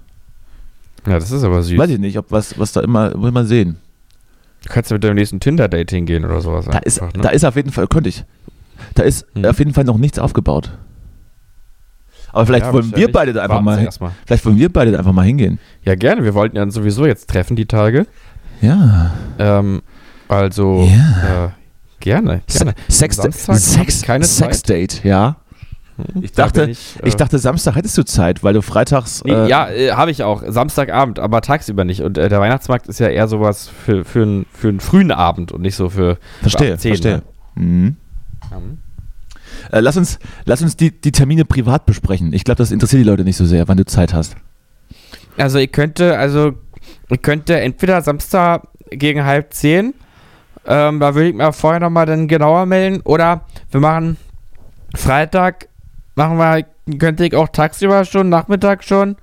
[1.05, 1.78] Ja, das ist aber süß.
[1.78, 3.78] Weiß ich nicht, ob was, was da immer, will man sehen.
[4.63, 6.65] Du kannst mit deinem nächsten Tinder-Dating gehen oder sowas.
[6.65, 7.09] Da, ist, ne?
[7.21, 8.23] da ist auf jeden Fall, könnte ich.
[8.95, 9.45] Da ist hm.
[9.45, 10.71] auf jeden Fall noch nichts aufgebaut.
[12.32, 13.88] Aber vielleicht ja, wollen wir beide da einfach mal,
[14.26, 15.59] vielleicht wollen wir beide da einfach mal hingehen.
[15.84, 16.23] Ja, gerne.
[16.23, 18.07] Wir wollten ja sowieso jetzt treffen die Tage.
[18.66, 19.11] Ja.
[19.39, 19.82] Ähm,
[20.28, 21.45] also ja.
[21.45, 21.49] äh,
[21.99, 22.76] gerne, gerne.
[22.88, 25.38] Sex, Samstag Sex, keine Sex Date, ja.
[25.97, 29.24] Hm, ich dachte, ich, äh, ich, dachte, Samstag hättest du Zeit, weil du freitags.
[29.24, 30.43] Nee, äh, ja, äh, habe ich auch.
[30.45, 32.01] Samstagabend, aber tagsüber nicht.
[32.01, 35.51] Und äh, der Weihnachtsmarkt ist ja eher sowas für, für, ein, für einen frühen Abend
[35.51, 36.18] und nicht so für.
[36.41, 37.24] Verstehe, für 10, verstehe.
[37.55, 37.63] Ne?
[37.63, 37.95] Mhm.
[38.51, 38.78] Mhm.
[39.72, 42.34] lass uns, lass uns die, die Termine privat besprechen.
[42.34, 44.36] Ich glaube, das interessiert die Leute nicht so sehr, wann du Zeit hast.
[45.38, 46.53] Also, ich könnte, also
[47.09, 49.93] ich könnte entweder Samstag gegen halb zehn,
[50.65, 54.17] ähm, da würde ich mir vorher nochmal dann genauer melden, oder wir machen
[54.95, 55.67] Freitag,
[56.15, 56.65] machen wir,
[56.97, 59.15] könnte ich auch tagsüber schon, Nachmittag schon,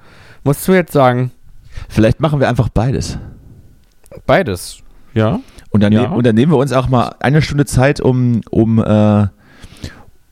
[0.44, 1.32] musst du jetzt sagen.
[1.88, 3.18] Vielleicht machen wir einfach beides.
[4.26, 4.82] Beides,
[5.14, 5.40] ja.
[5.70, 6.02] Und dann, ja.
[6.02, 9.26] Ne und dann nehmen wir uns auch mal eine Stunde Zeit, um, um, äh,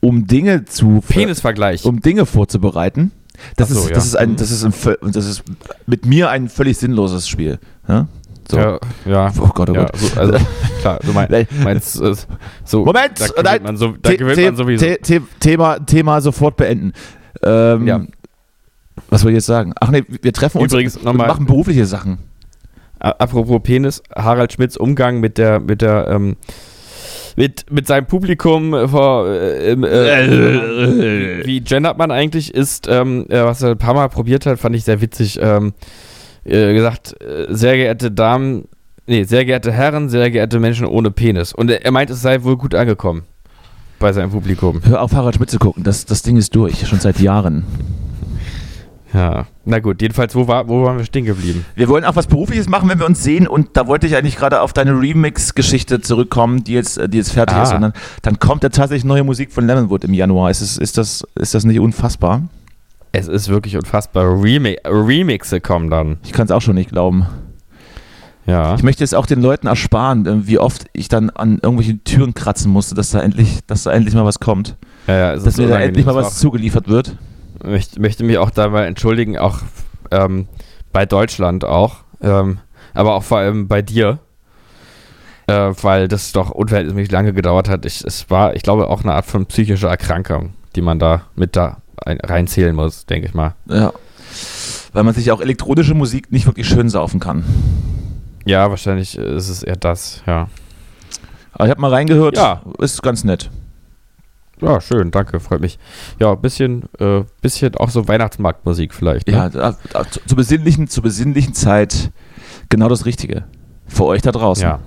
[0.01, 1.03] um Dinge zu.
[1.07, 1.85] Penisvergleich.
[1.85, 3.13] Um Dinge vorzubereiten.
[3.57, 3.95] Das, so, ist, ja.
[3.95, 5.43] das, ist ein, das, ist ein, das ist
[5.87, 7.59] mit mir ein völlig sinnloses Spiel.
[7.89, 8.09] Ja?
[8.51, 8.57] So.
[8.59, 9.33] Ja, ja.
[9.41, 9.97] Oh Gott, oh Gott.
[9.97, 10.39] So, also,
[10.81, 12.15] klar, du meinst, äh,
[12.65, 12.85] so.
[12.85, 13.21] Moment!
[13.21, 14.87] Da gewinnt man, so, da gewinnt man sowieso.
[15.39, 16.93] Thema, Thema sofort beenden.
[17.43, 18.01] Ähm, ja.
[19.09, 19.73] Was soll ich jetzt sagen?
[19.81, 22.19] Ach nee, wir treffen uns Übrigens, und machen berufliche Sachen.
[22.99, 26.37] Apropos Penis, Harald Schmidts Umgang mit der, mit der, ähm,
[27.41, 33.63] mit, mit seinem Publikum vor, äh, äh, wie gendert man eigentlich ist, ähm, äh, was
[33.63, 35.39] er ein paar Mal probiert hat, fand ich sehr witzig.
[35.41, 35.73] Ähm,
[36.45, 38.69] äh, gesagt, äh, sehr geehrte Damen,
[39.07, 41.55] nee, sehr geehrte Herren, sehr geehrte Menschen ohne Penis.
[41.55, 43.23] Und er, er meint, es sei wohl gut angekommen
[43.99, 44.83] bei seinem Publikum.
[44.85, 47.65] Hör auf, Harald Schmidt zu gucken, das, das Ding ist durch, schon seit Jahren.
[49.13, 51.65] Ja, na gut, jedenfalls, wo, war, wo waren wir stehen geblieben?
[51.75, 54.37] Wir wollen auch was Berufliches machen, wenn wir uns sehen und da wollte ich eigentlich
[54.37, 57.63] gerade auf deine Remix-Geschichte zurückkommen, die jetzt, die jetzt fertig ah.
[57.65, 57.93] ist und dann,
[58.23, 60.51] dann kommt ja tatsächlich neue Musik von Lemonwood im Januar.
[60.51, 62.43] Ist, es, ist, das, ist das nicht unfassbar?
[63.13, 64.25] Es ist wirklich unfassbar.
[64.43, 66.19] Remi Remixe kommen dann.
[66.25, 67.27] Ich kann es auch schon nicht glauben.
[68.47, 68.75] Ja.
[68.77, 72.35] Ich möchte es auch den Leuten ersparen, äh, wie oft ich dann an irgendwelchen Türen
[72.35, 74.77] kratzen musste, dass da endlich, dass da endlich mal was kommt.
[75.09, 77.17] Ja, ja, dass mir da endlich mal was zugeliefert wird
[77.65, 79.59] möchte, möchte mich auch da mal entschuldigen, auch
[80.11, 80.47] ähm,
[80.93, 82.59] bei Deutschland auch, ähm,
[82.95, 84.19] aber auch vor allem bei dir.
[85.47, 87.85] äh, weil das doch unverhältnismäßig lange gedauert hat.
[87.85, 91.57] Ich, es war, ich glaube, auch eine Art von psychischer Erkrankung, die man da mit
[91.57, 93.55] da ein, reinzählen muss, denke ich mal.
[93.69, 93.93] Ja.
[94.93, 97.45] Weil man sich auch elektronische Musik nicht wirklich schön saufen kann.
[98.45, 100.49] Ja, wahrscheinlich ist es eher das, ja.
[101.53, 102.63] Aber ich habe mal reingehört, Ja.
[102.79, 103.51] ist ganz nett.
[104.61, 105.79] Ja, schön, danke, freut mich.
[106.19, 109.27] Ja, bisschen, äh, bisschen auch so Weihnachtsmarktmusik vielleicht.
[109.29, 109.35] Ne?
[109.35, 112.11] Ja, da, da, zu, zur besinnlichen, zur besinnlichen Zeit
[112.69, 113.45] genau das Richtige.
[113.87, 114.65] Für euch da draußen.
[114.65, 114.81] Ja.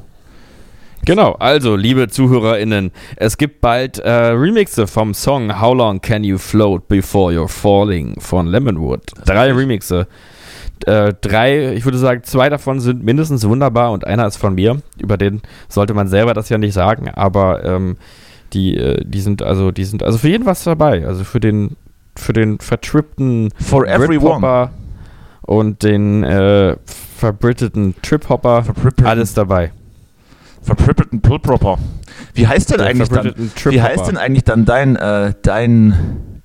[1.05, 6.37] Genau, also liebe ZuhörerInnen, es gibt bald äh, Remixe vom Song How Long Can You
[6.37, 9.01] Float Before You're Falling von Lemonwood.
[9.25, 10.07] Drei Remixe.
[10.85, 14.81] Äh, drei, ich würde sagen, zwei davon sind mindestens wunderbar und einer ist von mir.
[14.97, 17.97] Über den sollte man selber das ja nicht sagen, aber ähm,
[18.53, 21.05] die, äh, die sind also, die sind also für jeden was dabei.
[21.05, 21.75] Also für den,
[22.15, 24.69] für den vertrippten For everyone.
[25.41, 26.77] Und den äh,
[27.17, 28.63] verbritteten Trip-Hopper,
[29.03, 29.71] alles dabei.
[30.61, 31.77] Verprippelten Pullpropper.
[32.33, 33.33] Wie heißt denn eigentlich dann?
[33.65, 36.41] Wie heißt denn eigentlich dann dein, äh, dein,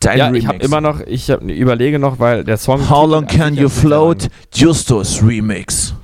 [0.00, 0.42] dein ja, Remix?
[0.42, 2.90] ich habe immer noch, ich hab, überlege noch, weil der Song.
[2.90, 4.28] How long can you float?
[4.52, 5.94] Justus Remix.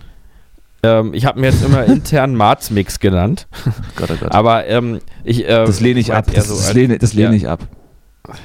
[0.83, 3.47] Ähm, ich habe mir jetzt immer intern Marz Mix genannt,
[3.97, 4.33] Gott, oh Gott.
[4.33, 5.45] aber ähm, ich.
[5.45, 6.27] Äh, das lehne ich ab.
[6.33, 7.37] Das, so das lehne, das lehne ja.
[7.37, 7.61] ich ab.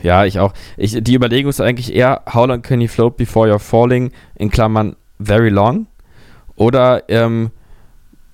[0.04, 0.54] Ja, ich auch.
[0.78, 4.50] Ich, die Überlegung ist eigentlich eher, how long can you float before you're falling, in
[4.50, 5.88] Klammern very long,
[6.56, 7.52] oder ähm,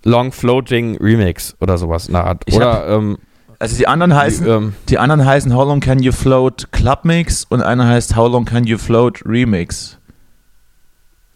[0.04, 2.44] long floating remix oder sowas in der Art.
[2.46, 3.18] Ich oder ähm,
[3.60, 7.06] Also die anderen heißen, die, ähm, die anderen heißen How long can you float Club
[7.06, 9.98] Mix und einer heißt How long can you float Remix.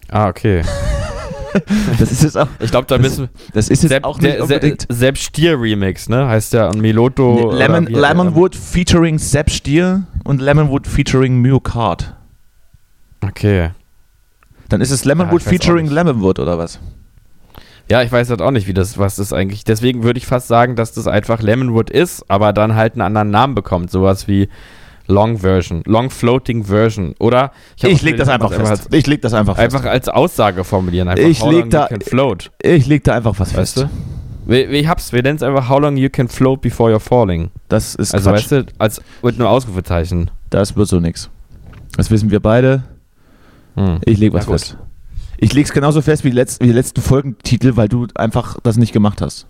[0.10, 0.64] ah, okay.
[2.00, 4.82] Das ist jetzt auch, Ich glaube, da müssen das ist jetzt Sepp, auch nicht unbedingt.
[4.82, 6.28] Se, Sepp Stier Remix, ne?
[6.28, 7.48] Heißt der und Miloto.
[7.50, 12.14] oder Lemon, Lemonwood featuring Sepp Stier und Lemonwood featuring Myokard.
[13.22, 13.72] Okay.
[14.70, 15.88] Dann ist es Ja, Lemonwood auch featuring.
[15.88, 16.80] Lemonwood oder was?
[17.90, 19.64] Ja, ich weiß halt auch nicht, wie das, was das eigentlich.
[19.64, 23.30] Deswegen würde ich fast sagen, dass das einfach Lemonwood ist, aber dann halt einen anderen
[23.30, 23.92] Namen bekommt.
[23.92, 24.50] Sowas wie
[25.08, 27.14] Long Version, Long Floating Version.
[27.20, 28.88] Oder Ich hab auch leg überlegt, das einfach fest.
[28.92, 29.76] Ich leg das einfach Als, fest.
[29.76, 31.08] einfach als Aussage formulieren.
[31.08, 32.52] Einfach, Ich how leg long da- float.
[32.62, 33.88] Ich leg da einfach was Weißt fest.
[34.48, 34.72] du?
[34.72, 35.12] Wie hab's?
[35.12, 37.50] Wir nennen es einfach How long you can float before you're falling.
[37.68, 38.44] Das ist Also Quatsch.
[38.44, 40.30] weißt du, als mit einem Ausrufezeichen.
[40.52, 41.30] Das wird so nix.
[41.98, 42.84] Das wissen wir beide.
[43.76, 44.00] Hm.
[44.06, 44.78] Ich leg was fest.
[45.38, 48.78] Ich leg's genauso fest wie die, letzten, wie die letzten Folgentitel, weil du einfach das
[48.78, 49.48] nicht gemacht hast.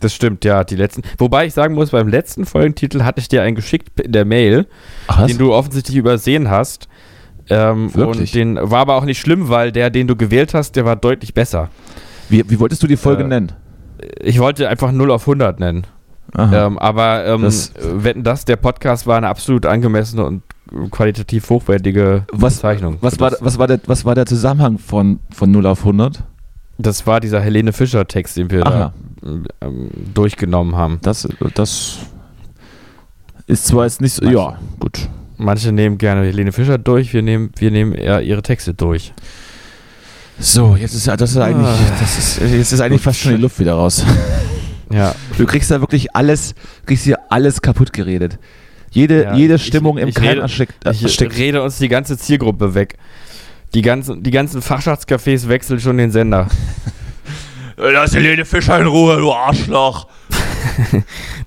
[0.00, 1.02] Das stimmt, ja, die letzten.
[1.18, 4.66] Wobei ich sagen muss, beim letzten Folgentitel hatte ich dir einen geschickt in der Mail,
[5.08, 6.88] Ach den du offensichtlich übersehen hast.
[7.50, 8.30] Ähm, Wirklich?
[8.30, 10.96] und den war aber auch nicht schlimm, weil der, den du gewählt hast, der war
[10.96, 11.70] deutlich besser.
[12.28, 13.52] Wie, wie wolltest du die Folge Äh, nennen?
[14.20, 15.86] Ich wollte einfach 0 auf 100 nennen.
[16.36, 20.42] Ähm, aber ähm, Das- wetten das, der Podcast war eine absolut angemessene und
[20.90, 22.98] qualitativ hochwertige was, Bezeichnung.
[23.00, 26.22] was, war, was, war der, was war der Zusammenhang von, von 0 auf 100?
[26.76, 28.70] Das war dieser Helene Fischer-Text, den wir Aha.
[28.78, 28.92] da
[29.22, 30.98] ähm, durchgenommen haben.
[31.02, 31.98] Das, das
[33.46, 34.22] ist zwar jetzt nicht so.
[34.24, 34.38] Manche.
[34.38, 35.08] Ja, gut.
[35.36, 39.12] Manche nehmen gerne Helene Fischer durch, wir nehmen, wir nehmen eher ihre Texte durch.
[40.40, 41.76] So, jetzt ist ja- das ist eigentlich, Ah.
[42.00, 44.04] das ist, jetzt ist eigentlich fast schon die Luft wieder raus.
[44.90, 46.54] Ja, Du kriegst da wirklich alles,
[46.86, 48.38] kriegst hier alles kaputt geredet.
[48.90, 50.72] Jede, Ja, jede Stimmung ich- im Keim rede- erstickt.
[50.90, 51.36] ich erstickt.
[51.36, 52.96] rede uns die ganze Zielgruppe weg.
[53.74, 56.46] Die ganzen, die ganzen Fachschaftscafés wechseln schon den Sender.
[57.78, 60.08] Lass Helene Fischer in Ruhe, du Arschloch.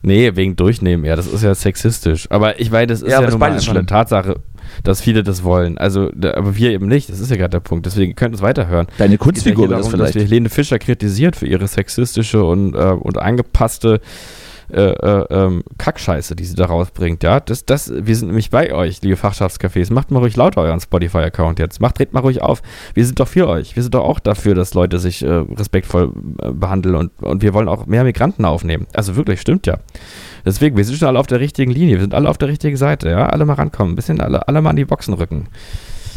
[0.03, 2.25] Nee, wegen Durchnehmen, ja, das ist ja sexistisch.
[2.31, 4.39] Aber ich meine, das ist Ja, ja, nun mal einfach eine Tatsache,
[4.83, 5.77] dass viele das wollen.
[5.77, 7.09] Also, da, aber wir eben nicht.
[7.09, 7.85] Das ist ja gerade der Punkt.
[7.85, 8.87] Deswegen könnt ihr es weiterhören.
[8.97, 10.15] Deine ja Kunstfigur das darum, dass vielleicht.
[10.15, 14.01] wir Helene Fischer kritisiert für ihre sexistische und, äh, und angepasste
[14.73, 17.23] äh, äh, ähm, Kackscheiße, die sie da rausbringt.
[17.23, 19.91] Ja, das, das, wir sind nämlich bei euch, liebe Fachschaftscafés.
[19.91, 21.81] Macht mal ruhig lauter euren Spotify-Account jetzt.
[21.81, 22.61] Macht, dreht mal ruhig auf.
[22.93, 23.75] Wir sind doch für euch.
[23.75, 27.53] Wir sind doch auch dafür, dass Leute sich äh, respektvoll äh, behandeln und, und wir
[27.53, 28.87] wollen auch mehr Migranten aufnehmen.
[28.93, 29.77] Also wirklich, stimmt ja.
[30.45, 31.95] Deswegen, wir sind schon alle auf der richtigen Linie.
[31.95, 33.09] Wir sind alle auf der richtigen Seite.
[33.09, 33.93] Ja, alle mal rankommen.
[33.93, 35.47] Ein bisschen alle, alle mal an die Boxen rücken.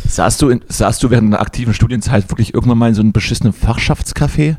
[0.06, 3.12] Saßt du, in, saßt du während einer aktiven Studienzeit wirklich irgendwann mal in so einem
[3.12, 4.56] beschissenen Fachschaftscafé?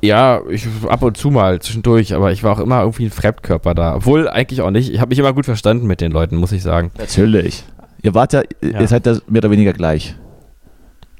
[0.00, 3.74] Ja, ich ab und zu mal zwischendurch, aber ich war auch immer irgendwie ein Fremdkörper
[3.74, 3.96] da.
[3.96, 4.90] Obwohl eigentlich auch nicht.
[4.92, 6.92] Ich habe mich immer gut verstanden mit den Leuten, muss ich sagen.
[6.98, 7.64] Natürlich.
[8.02, 8.80] Ihr wart ja, Ja.
[8.80, 10.14] ihr seid da mehr oder weniger gleich.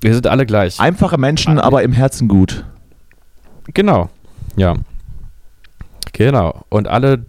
[0.00, 0.78] Wir sind alle gleich.
[0.78, 2.64] Einfache Menschen, aber im Herzen gut.
[3.74, 4.10] Genau.
[4.56, 4.74] Ja.
[6.12, 6.64] Genau.
[6.68, 7.26] Und alle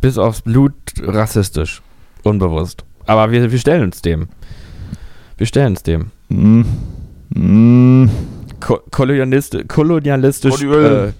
[0.00, 1.82] bis aufs Blut rassistisch.
[2.22, 2.84] Unbewusst.
[3.06, 4.28] Aber wir, wir stellen uns dem.
[5.36, 6.10] Wir stellen uns dem.
[6.28, 6.62] Mm.
[7.30, 8.08] Mm.
[8.66, 11.12] Ko kolonialist kolonialistisch äh, Kolonial-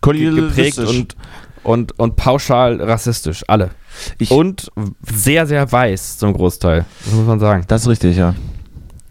[0.00, 0.88] ge- geprägt Kolonialistisch.
[0.98, 1.16] und,
[1.64, 3.44] und, und pauschal rassistisch.
[3.46, 3.70] Alle.
[4.18, 4.70] Ich- und
[5.02, 6.84] sehr, sehr weiß zum Großteil.
[7.04, 7.64] Das muss man sagen.
[7.68, 8.34] Das ist richtig, ja.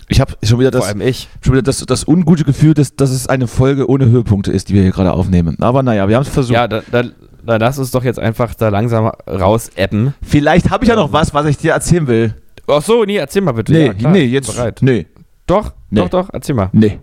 [0.09, 1.27] Ich habe schon wieder Vor das, allem ich.
[1.43, 4.73] schon wieder das, das ungute Gefühl, dass, dass es eine Folge ohne Höhepunkte ist, die
[4.73, 5.57] wir hier gerade aufnehmen.
[5.59, 6.53] Aber naja, wir haben es versucht.
[6.55, 7.03] Ja, da, da,
[7.45, 10.13] da lass uns doch jetzt einfach da langsam rausappen.
[10.21, 12.33] Vielleicht habe ich ja noch was, was ich dir erzählen will.
[12.67, 13.73] Ach so, nee, erzähl mal bitte.
[13.73, 14.55] Nee, ja, klar, nee, jetzt.
[14.55, 14.79] Bereit.
[14.81, 15.07] Nee,
[15.45, 16.01] Doch, Nee.
[16.01, 16.69] doch, doch, erzähl mal.
[16.73, 16.99] nee.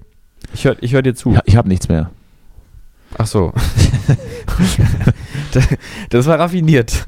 [0.53, 1.33] Ich höre ich hör dir zu.
[1.33, 2.11] Ja, ich habe nichts mehr.
[3.17, 3.53] Ach so.
[6.11, 7.07] das, war raffiniert.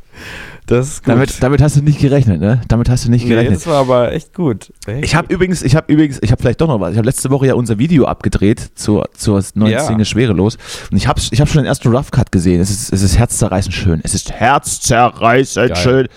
[0.66, 1.03] Das.
[1.03, 2.61] Damit, damit hast du nicht gerechnet, ne?
[2.68, 3.57] Damit hast du nicht nee, gerechnet.
[3.57, 4.72] das war aber echt gut.
[4.87, 6.93] Echt Ich habe übrigens, ich habe übrigens, ich habe vielleicht doch noch was.
[6.93, 9.80] Ich habe letzte Woche ja unser Video abgedreht zur, zur neuen Ja.
[9.80, 10.59] Single Schwerelos.
[10.91, 12.61] Und ich habe ich hab schon den ersten Rough Cut gesehen.
[12.61, 14.01] Es ist, es ist herzzerreißend schön.
[14.03, 15.76] Es ist herzzerreißend Geil.
[15.76, 16.09] schön.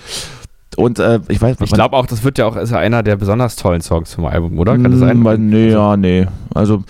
[0.80, 3.18] Und äh, ich weiß, Ich glaube auch, das wird ja auch ist ja einer der
[3.18, 4.72] besonders tollen Songs vom Album, oder?
[4.74, 5.50] Kann das Mm, sein?
[5.50, 6.26] Nee, ja, nee.
[6.54, 6.84] Also,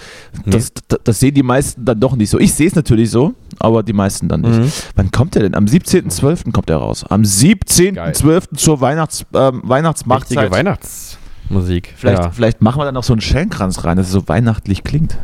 [0.46, 0.52] Nee.
[0.52, 2.38] Das, das, das sehen die meisten dann doch nicht so.
[2.40, 4.60] Ich sehe es natürlich so, aber die meisten dann nicht.
[4.60, 4.72] Mhm.
[4.96, 5.56] Wann kommt der denn?
[5.56, 6.52] Am 17.12.
[6.52, 7.04] kommt der raus.
[7.10, 8.56] Am 17.12.
[8.56, 10.52] zur Weihnachts, Richtige Weihnachtsmarktzeit.
[10.52, 11.94] Weihnachtsmusik.
[11.98, 12.30] Vielleicht, ja.
[12.32, 15.18] vielleicht machen wir dann noch so einen Schellenkranz rein, dass es so weihnachtlich klingt.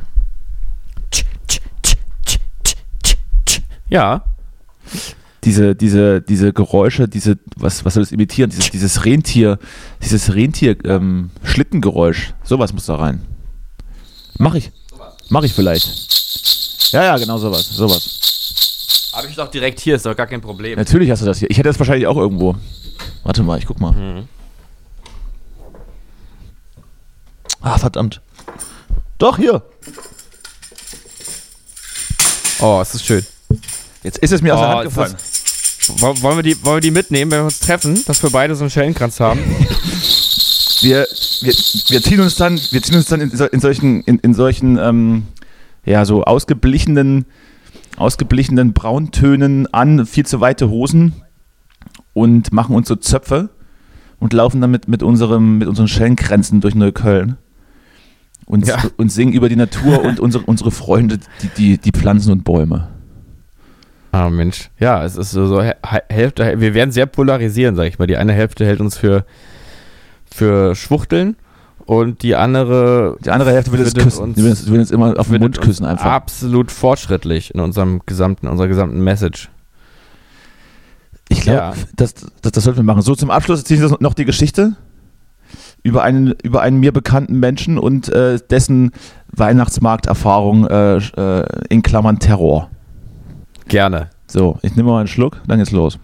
[3.89, 4.23] ja.
[5.45, 8.49] Diese, diese, diese Geräusche, diese, was, was soll das imitieren?
[8.49, 9.59] Dieses, dieses Rentier,
[10.01, 11.29] dieses Rentier, ähm,
[12.43, 13.21] sowas muss da rein.
[14.39, 14.71] Mach ich.
[15.29, 15.87] Mach ich vielleicht.
[16.91, 19.11] Ja, ja, genau sowas, sowas.
[19.13, 20.77] Habe ich doch direkt hier, ist doch gar kein Problem.
[20.77, 21.49] Natürlich hast du das hier.
[21.49, 22.55] Ich hätte das wahrscheinlich auch irgendwo.
[23.23, 23.91] Warte mal, ich guck mal.
[23.93, 24.27] Mhm.
[27.61, 28.21] Ah, verdammt.
[29.17, 29.63] Doch, hier.
[32.59, 33.25] Oh, es ist schön.
[34.03, 35.15] Jetzt ist es mir aus der Oh, Hand gefallen.
[35.99, 38.55] Woll- Wollen wir, die, wollen wir die mitnehmen, wenn wir uns treffen, dass wir beide
[38.55, 39.39] so einen Schellenkranz haben?
[40.81, 41.07] wir,
[41.41, 41.53] wir,
[41.89, 44.77] wir ziehen uns dann, wir ziehen uns dann in, so- in solchen, in, in solchen,
[44.77, 45.23] ähm,
[45.85, 47.25] ja, so ausgeblichenen,
[47.97, 51.13] ausgeblichenen Brauntönen an, viel zu weite Hosen
[52.13, 53.49] und machen uns so Zöpfe
[54.19, 57.37] und laufen dann mit, mit, unserem, mit unseren Schellenkränzen durch Neukölln
[58.45, 58.83] und, Ja.
[58.97, 62.89] und singen über die Natur und unsere, unsere Freunde, die, die, die Pflanzen und Bäume.
[64.15, 64.69] Ah, Mensch.
[64.79, 65.73] Ja, es ist so, so Hä-
[66.09, 68.07] Hälfte, wir werden sehr polarisieren, sag ich mal.
[68.07, 69.25] Die eine Hälfte hält uns für,
[70.33, 71.35] für Schwuchteln
[71.85, 74.23] und die andere Die andere Hälfte will uns küssen.
[74.23, 76.05] uns- Die will uns, will uns immer auf den Mund küssen einfach.
[76.05, 79.49] absolut fortschrittlich in unserem gesamten, unserer gesamten Message.
[81.27, 81.73] Ich glaube, Ja.
[81.97, 83.01] das, das, das sollten wir machen.
[83.01, 84.77] So, zum Abschluss erzähle ich noch die Geschichte
[85.83, 88.91] über einen, über einen mir bekannten Menschen und äh, dessen
[89.35, 92.69] Weihnachtsmarkterfahrung äh, äh, in Klammern Terror.
[93.67, 94.09] Gerne.
[94.27, 95.97] So, ich nehme mal einen Schluck, dann geht's los.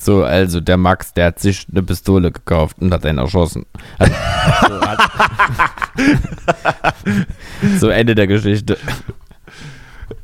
[0.00, 3.66] So, also der Max, der hat sich eine Pistole gekauft und hat einen erschossen.
[3.98, 4.12] Also,
[4.68, 4.98] so, hat,
[7.80, 8.78] so Ende der Geschichte.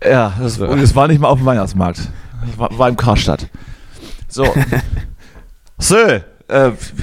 [0.02, 0.68] Ja, das, So.
[0.68, 2.08] und es war nicht mal auf dem Weihnachtsmarkt.
[2.48, 3.48] Ich war, war im Karstadt.
[4.28, 4.46] So.
[5.78, 6.22] so, äh,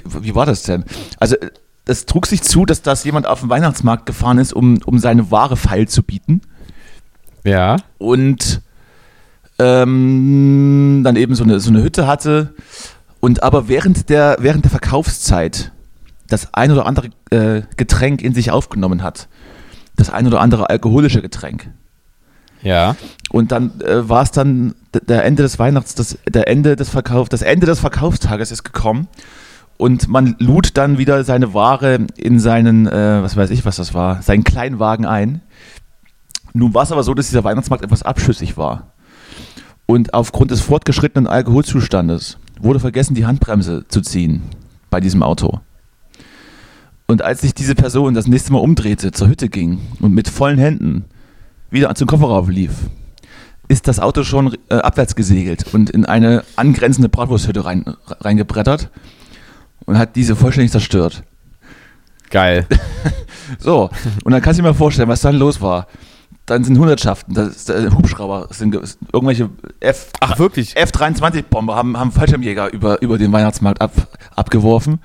[0.05, 0.86] wie, wie war das denn?
[1.19, 1.36] Also,
[1.86, 5.29] es trug sich zu, dass das jemand auf den Weihnachtsmarkt gefahren ist, um, um seine
[5.29, 6.41] Ware feil zu bieten.
[7.43, 7.77] Ja.
[7.97, 8.61] und
[9.62, 12.53] ähm, dann eben so eine, so eine Hütte hatte
[13.20, 15.72] und aber während der, während der Verkaufszeit
[16.28, 19.28] das ein oder andere äh, Getränk in sich aufgenommen hat.
[19.95, 21.70] Das ein oder andere alkoholische Getränk.
[22.64, 22.95] Ja.
[23.30, 24.74] Und dann äh, war es dann
[25.07, 29.07] der Ende des Weihnachts, das, der Ende des Verkauf, das Ende des Verkaufstages ist gekommen
[29.78, 33.93] und man lud dann wieder seine Ware in seinen, äh, was weiß ich, was das
[33.93, 35.41] war, seinen Kleinwagen ein.
[36.53, 38.91] Nun war es aber so, dass dieser Weihnachtsmarkt etwas abschüssig war.
[39.86, 44.41] Und aufgrund des fortgeschrittenen Alkoholzustandes wurde vergessen, die Handbremse zu ziehen
[44.89, 45.59] bei diesem Auto.
[47.07, 50.59] Und als sich diese Person das nächste Mal umdrehte, zur Hütte ging und mit vollen
[50.59, 51.05] Händen
[51.69, 52.71] wieder zum Kofferraum lief,
[53.67, 57.84] ist das Auto schon äh, abwärts gesegelt und in eine angrenzende Bratwursthütte rein,
[58.21, 58.89] reingebrettert
[59.86, 61.23] und hat diese vollständig zerstört.
[62.29, 62.65] Geil.
[63.59, 63.89] So,
[64.23, 65.88] und dann kannst du dir mal vorstellen, was dann los war.
[66.47, 68.81] Dann sind Hundertschaften, das ist, äh, Hubschrauber, das sind ge-
[69.13, 70.75] irgendwelche F, Ach, wirklich?
[70.75, 73.91] F-23-Bomber haben, haben Fallschirmjäger über, über den Weihnachtsmarkt ab,
[74.35, 74.99] abgeworfen.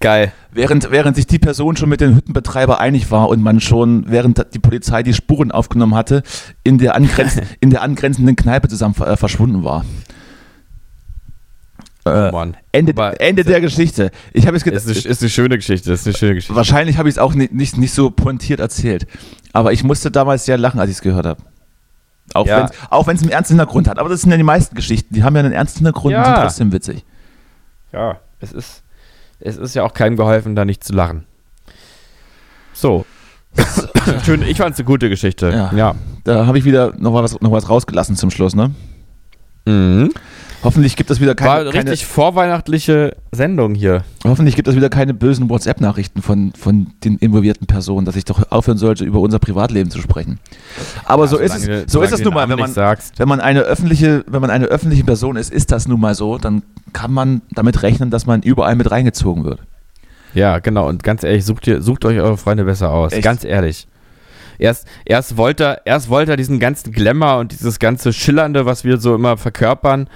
[0.00, 0.32] Geil.
[0.52, 4.54] Während, während sich die Person schon mit den Hüttenbetreiber einig war und man schon, während
[4.54, 6.22] die Polizei die Spuren aufgenommen hatte,
[6.62, 9.84] in der, angrenz, in der angrenzenden Kneipe zusammen äh, verschwunden war.
[12.04, 12.56] Äh, Oh Mann.
[12.72, 14.10] Ende, Aber- Ende der Geschichte.
[14.32, 15.92] Ich habe es Ist eine, ist eine schöne Geschichte.
[15.92, 16.54] Ist eine schöne Geschichte.
[16.54, 19.06] Wahrscheinlich habe ich es auch nicht, nicht, nicht so pointiert erzählt.
[19.52, 21.42] Aber ich musste damals sehr lachen, als ich es gehört habe.
[22.34, 22.68] Auch Ja.
[23.06, 23.98] wenn es einen ernsten Hintergrund hat.
[23.98, 25.14] Aber das sind ja die meisten Geschichten.
[25.14, 26.24] Die haben ja einen ernsten Hintergrund und Ja.
[26.24, 27.04] sind trotzdem witzig.
[27.92, 28.82] Ja, es ist,
[29.40, 31.24] es ist ja auch keinem geholfen, da nicht zu lachen.
[32.74, 33.06] So.
[34.24, 35.48] Schön, ich fand es eine gute Geschichte.
[35.50, 35.72] Ja.
[35.74, 35.94] ja.
[36.24, 38.72] Da habe ich wieder noch was, noch was rausgelassen zum Schluss, ne?
[39.68, 40.10] Mhm.
[40.64, 44.02] Hoffentlich gibt es wieder keine, War keine richtig vorweihnachtliche Sendung hier.
[44.24, 48.50] hoffentlich gibt es wieder keine bösen WhatsApp-Nachrichten von, von den involvierten Personen, dass ich doch
[48.50, 50.40] aufhören sollte, über unser Privatleben zu sprechen.
[51.04, 53.20] Aber so ist es, so ist es nun mal, wenn man, sagst.
[53.20, 56.38] wenn man eine öffentliche, wenn man eine öffentliche Person ist, ist das nun mal so,
[56.38, 56.62] dann
[56.92, 59.60] kann man damit rechnen, dass man überall mit reingezogen wird.
[60.34, 60.88] Ja, genau.
[60.88, 63.12] Und ganz ehrlich, sucht, ihr, sucht euch eure Freunde besser aus.
[63.12, 63.22] Echt?
[63.22, 63.86] Ganz ehrlich.
[64.58, 68.84] Erst, erst, wollte er, erst wollte er diesen ganzen Glamour und dieses ganze Schillernde, was
[68.84, 70.08] wir so immer verkörpern,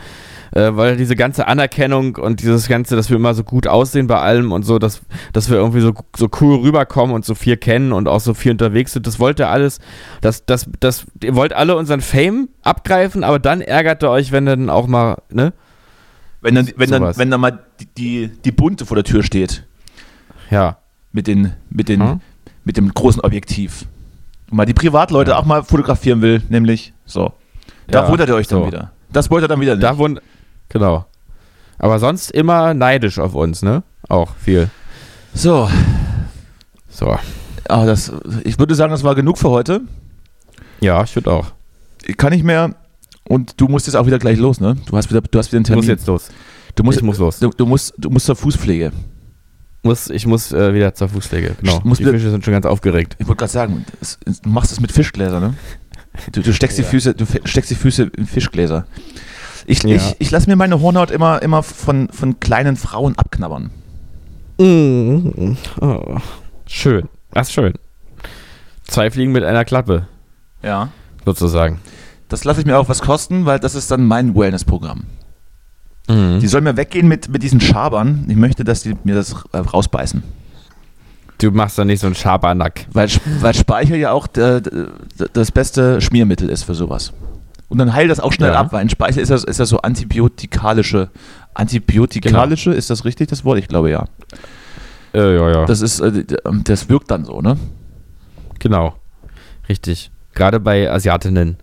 [0.51, 4.07] äh, weil er diese ganze Anerkennung und dieses ganze, dass wir immer so gut aussehen
[4.09, 5.01] bei allem und so, dass,
[5.33, 8.53] dass wir irgendwie so, so cool rüberkommen und so viel kennen und auch so viel
[8.53, 9.79] unterwegs sind, das wollte er alles,
[10.21, 14.47] das, das, das, ihr wollt alle unseren Fame abgreifen, aber dann ärgert er euch, wenn
[14.47, 15.53] er dann auch mal, ne?
[16.41, 19.65] Wenn dann, wenn dann, wenn dann mal die, die, die Bunte vor der Tür steht
[20.51, 20.79] Ja.
[21.13, 22.21] mit, den, mit, den, Hm?
[22.65, 23.87] mit dem großen Objektiv
[24.53, 25.39] mal die Privatleute Ja.
[25.39, 27.33] auch mal fotografieren will, nämlich so.
[27.89, 28.67] Da Ja, wundert ihr euch dann so.
[28.67, 28.93] wieder.
[29.13, 29.83] Das wollt ihr dann wieder nicht.
[29.83, 30.21] Da wund
[30.69, 31.05] genau.
[31.79, 33.83] Aber sonst immer neidisch auf uns, ne?
[34.09, 34.71] Auch viel.
[35.35, 35.69] so,
[36.89, 37.17] So.
[37.69, 38.13] aber das,
[38.45, 39.81] ich würde sagen, das war genug für heute.
[40.81, 41.47] Ja, ich würde auch.
[42.05, 42.75] Ich kann nicht mehr.
[43.29, 44.77] Und du musst jetzt auch wieder gleich los, ne?
[44.87, 45.79] Du hast wieder, du hast wieder einen Termin.
[45.85, 46.29] muss jetzt los.
[46.75, 47.39] du musst, ich muss los.
[47.39, 48.93] Du, du, musst, du musst zur Fußpflege.
[49.83, 51.57] Muss, ich muss äh, wieder zur Fußpflege.
[51.61, 51.81] Genau.
[51.85, 53.17] Muss die Fische sind schon ganz aufgeregt.
[53.19, 55.55] Ich wollte gerade sagen, es, du machst das mit Fischgläser, ne?
[56.31, 56.89] Du, du steckst die Ja.
[56.89, 58.87] Füße, du steckst die Füße in Fischgläser.
[59.67, 59.97] Ich, Ja.
[59.97, 63.71] ich, ich lasse mir meine Hornhaut immer, immer von, von kleinen Frauen abknabbern.
[64.59, 66.19] Oh.
[66.67, 67.09] Schön.
[67.33, 67.75] Das ist schön.
[68.85, 70.07] Zwei Fliegen mit einer Klappe,
[70.63, 70.91] Ja.
[71.25, 71.81] sozusagen.
[72.29, 75.05] Das lasse ich mir auch was kosten, weil das ist dann mein Wellness-Programm.
[76.09, 76.41] Mhm.
[76.41, 78.25] Die sollen mir weggehen mit, mit diesen Schabern.
[78.29, 80.23] Ich möchte, dass die mir das äh, rausbeißen.
[81.39, 82.87] Du machst doch nicht so einen Schabernack.
[82.93, 83.09] Weil,
[83.41, 84.61] weil Speicher ja auch d-
[85.33, 87.13] das beste Schmiermittel ist für sowas.
[87.69, 88.61] Und dann heilt das auch schnell Ja.
[88.61, 91.11] ab, weil ein Speicher ist das, ist das so antibiotikalische.
[91.55, 93.59] Antibiotikalische, ist das richtig, das Wort?
[93.59, 94.07] Ich glaube ja.
[95.15, 95.67] Äh, ja, ja.
[95.67, 97.57] Das ist, äh, ähm, das wirkt dann so, ne?
[98.59, 98.95] genau.
[99.69, 100.11] Richtig.
[100.35, 101.57] Gerade bei Asiatinnen.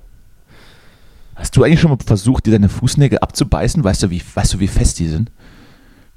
[1.39, 3.83] Hast du eigentlich schon mal versucht, dir deine Fußnägel abzubeißen?
[3.83, 5.31] Weißt du, wie, weißt du, wie fest die sind?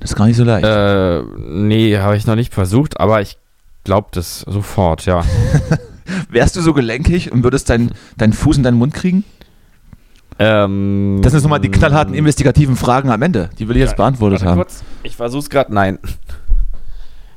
[0.00, 0.66] Das ist gar nicht so leicht.
[0.66, 3.38] Äh, nee, habe ich noch nicht versucht, aber ich
[3.84, 5.24] glaube das sofort, ja.
[6.28, 9.24] Wärst du so gelenkig und würdest deinen deinen Fuß in deinen Mund kriegen?
[10.40, 13.50] ähm, Das sind nochmal die knallharten investigativen Fragen am Ende.
[13.58, 14.58] Die will ich jetzt beantwortet Warte haben.
[14.58, 14.82] Kurz.
[15.04, 15.72] Ich versuch's gerade.
[15.72, 15.98] Nein.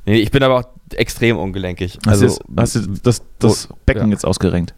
[0.07, 0.63] Nee, ich bin aber auch
[0.93, 1.97] extrem ungelenkig.
[2.05, 4.09] Hast Also, du jetzt- hast du das, das Oh, Becken ja.
[4.11, 4.75] jetzt ausgerenkt?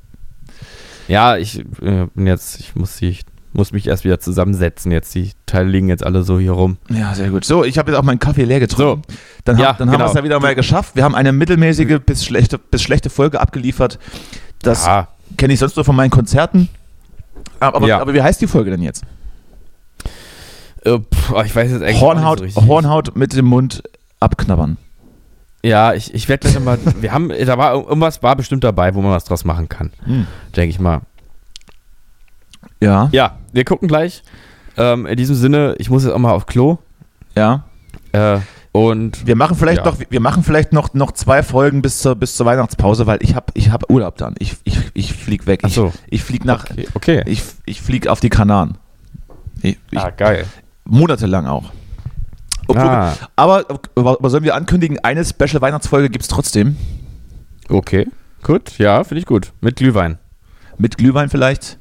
[1.07, 4.91] Ja, ich äh, bin jetzt, ich muss, die, ich muss mich erst wieder zusammensetzen.
[4.91, 6.77] Jetzt die Teile liegen jetzt alle so hier rum.
[6.89, 7.45] Ja, sehr gut.
[7.45, 9.01] So, ich habe jetzt auch meinen Kaffee leer getrunken.
[9.07, 9.17] So.
[9.45, 10.09] Dann, Ja, hab, dann haben wir genau.
[10.09, 10.95] es ja wieder mal geschafft.
[10.95, 13.99] Wir haben eine mittelmäßige bis schlechte, bis schlechte Folge abgeliefert.
[14.61, 16.69] Das ja, kenne ich sonst nur von meinen Konzerten.
[17.59, 17.99] Aber, aber, Ja.
[18.01, 19.03] aber wie heißt die Folge denn jetzt?
[20.83, 22.65] äh, pff, ich weiß jetzt eigentlich Hornhaut, so.
[22.65, 23.83] Hornhaut mit dem Mund
[24.19, 24.77] abknabbern.
[25.63, 26.77] Ja, ich, ich werde gleich nochmal.
[27.01, 29.91] wir haben, da war irgendwas war bestimmt dabei, wo man was draus machen kann.
[30.55, 31.01] Denke ich mal.
[32.79, 34.23] Ja, Ja, wir gucken gleich.
[34.77, 36.77] Ähm, in diesem Sinne, ich muss jetzt auch mal auf Klo.
[37.35, 37.63] ja.
[38.13, 38.39] Äh,
[38.71, 39.85] und Wir machen vielleicht Ja.
[39.91, 43.33] noch, wir machen vielleicht noch, noch zwei Folgen bis zur, bis zur Weihnachtspause, weil ich
[43.33, 44.35] habe ich hab Urlaub dann.
[44.37, 45.61] Ich, ich, ich flieg weg.
[45.63, 45.93] Ach so.
[46.05, 46.87] Ich, ich flieg nach, okay.
[46.93, 47.23] okay.
[47.25, 48.77] ich, ich flieg auf die Kanaren.
[49.63, 50.45] Ich, ich, ah, geil.
[50.85, 51.71] monatelang auch.
[52.75, 53.65] Ah, Aber,
[53.95, 56.77] aber sollen wir ankündigen, eine Special Weihnachtsfolge gibt es trotzdem.
[57.69, 58.07] okay.
[58.43, 59.51] Gut, ja, finde ich gut.
[59.61, 60.19] Mit Glühwein.
[60.77, 61.79] Mit Glühwein vielleicht.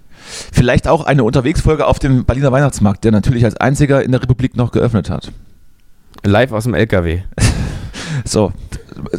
[0.52, 4.56] Vielleicht auch eine Unterwegsfolge auf dem Berliner Weihnachtsmarkt, der natürlich als einziger in der Republik
[4.56, 5.30] noch geöffnet hat.
[6.24, 7.22] Live aus dem LKW.
[8.24, 8.52] So,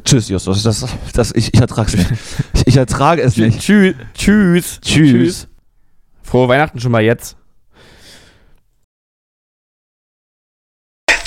[0.03, 2.11] tschüss Justus, das, das, ich, ich ertrage es nicht.
[2.55, 3.59] Ich, ich ertrage es nicht.
[3.59, 3.95] Tschüss.
[4.15, 4.81] Tschüss.
[4.81, 5.47] Tschüss.
[6.23, 7.37] Frohe Weihnachten schon mal jetzt.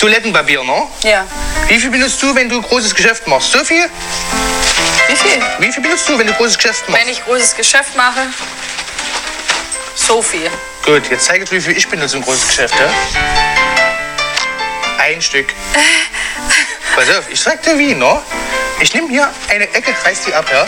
[0.01, 0.87] Toilettenpapier, ne?
[1.03, 1.27] Ja.
[1.67, 3.51] Wie viel benutzt du, wenn du ein großes Geschäft machst?
[3.51, 3.85] So viel?
[5.07, 5.39] Wie viel?
[5.59, 7.03] Wie viel benutzt du, wenn du ein großes Geschäft machst?
[7.05, 8.21] Wenn ich großes Geschäft mache,
[9.93, 10.49] so viel.
[10.83, 12.89] Gut, jetzt zeige ich, wie viel ich benutze im großes Geschäft, ja?
[14.97, 15.53] Ein Stück.
[16.95, 18.19] Pass auf, ich sag dir wie, ne?
[18.79, 20.65] Ich nehme hier eine Ecke, reiß die ab, ja?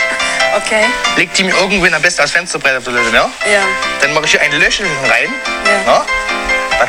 [0.57, 0.85] Okay.
[1.15, 3.31] Leg die mir irgendwo am besten als Fensterbrett auf die Toilette, ja?
[3.51, 3.61] Ja.
[3.99, 5.33] Dann mache ich hier ein Löchelchen rein,
[5.87, 5.91] Ja.
[5.99, 6.05] ne?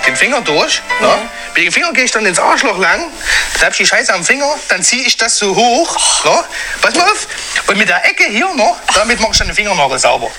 [0.05, 1.07] Pack den Finger durch, ne?
[1.07, 1.19] Ja.
[1.55, 3.11] Mit dem Finger gehe ich dann ins Arschloch lang,
[3.55, 6.45] dann hab ich die Scheiße am Finger, dann ziehe ich das so hoch, ne?
[6.83, 7.27] Pass mal auf.
[7.67, 8.75] Und mit der Ecke hier, ne?
[8.95, 10.31] Damit mache ich dann den Fingernagel sauber.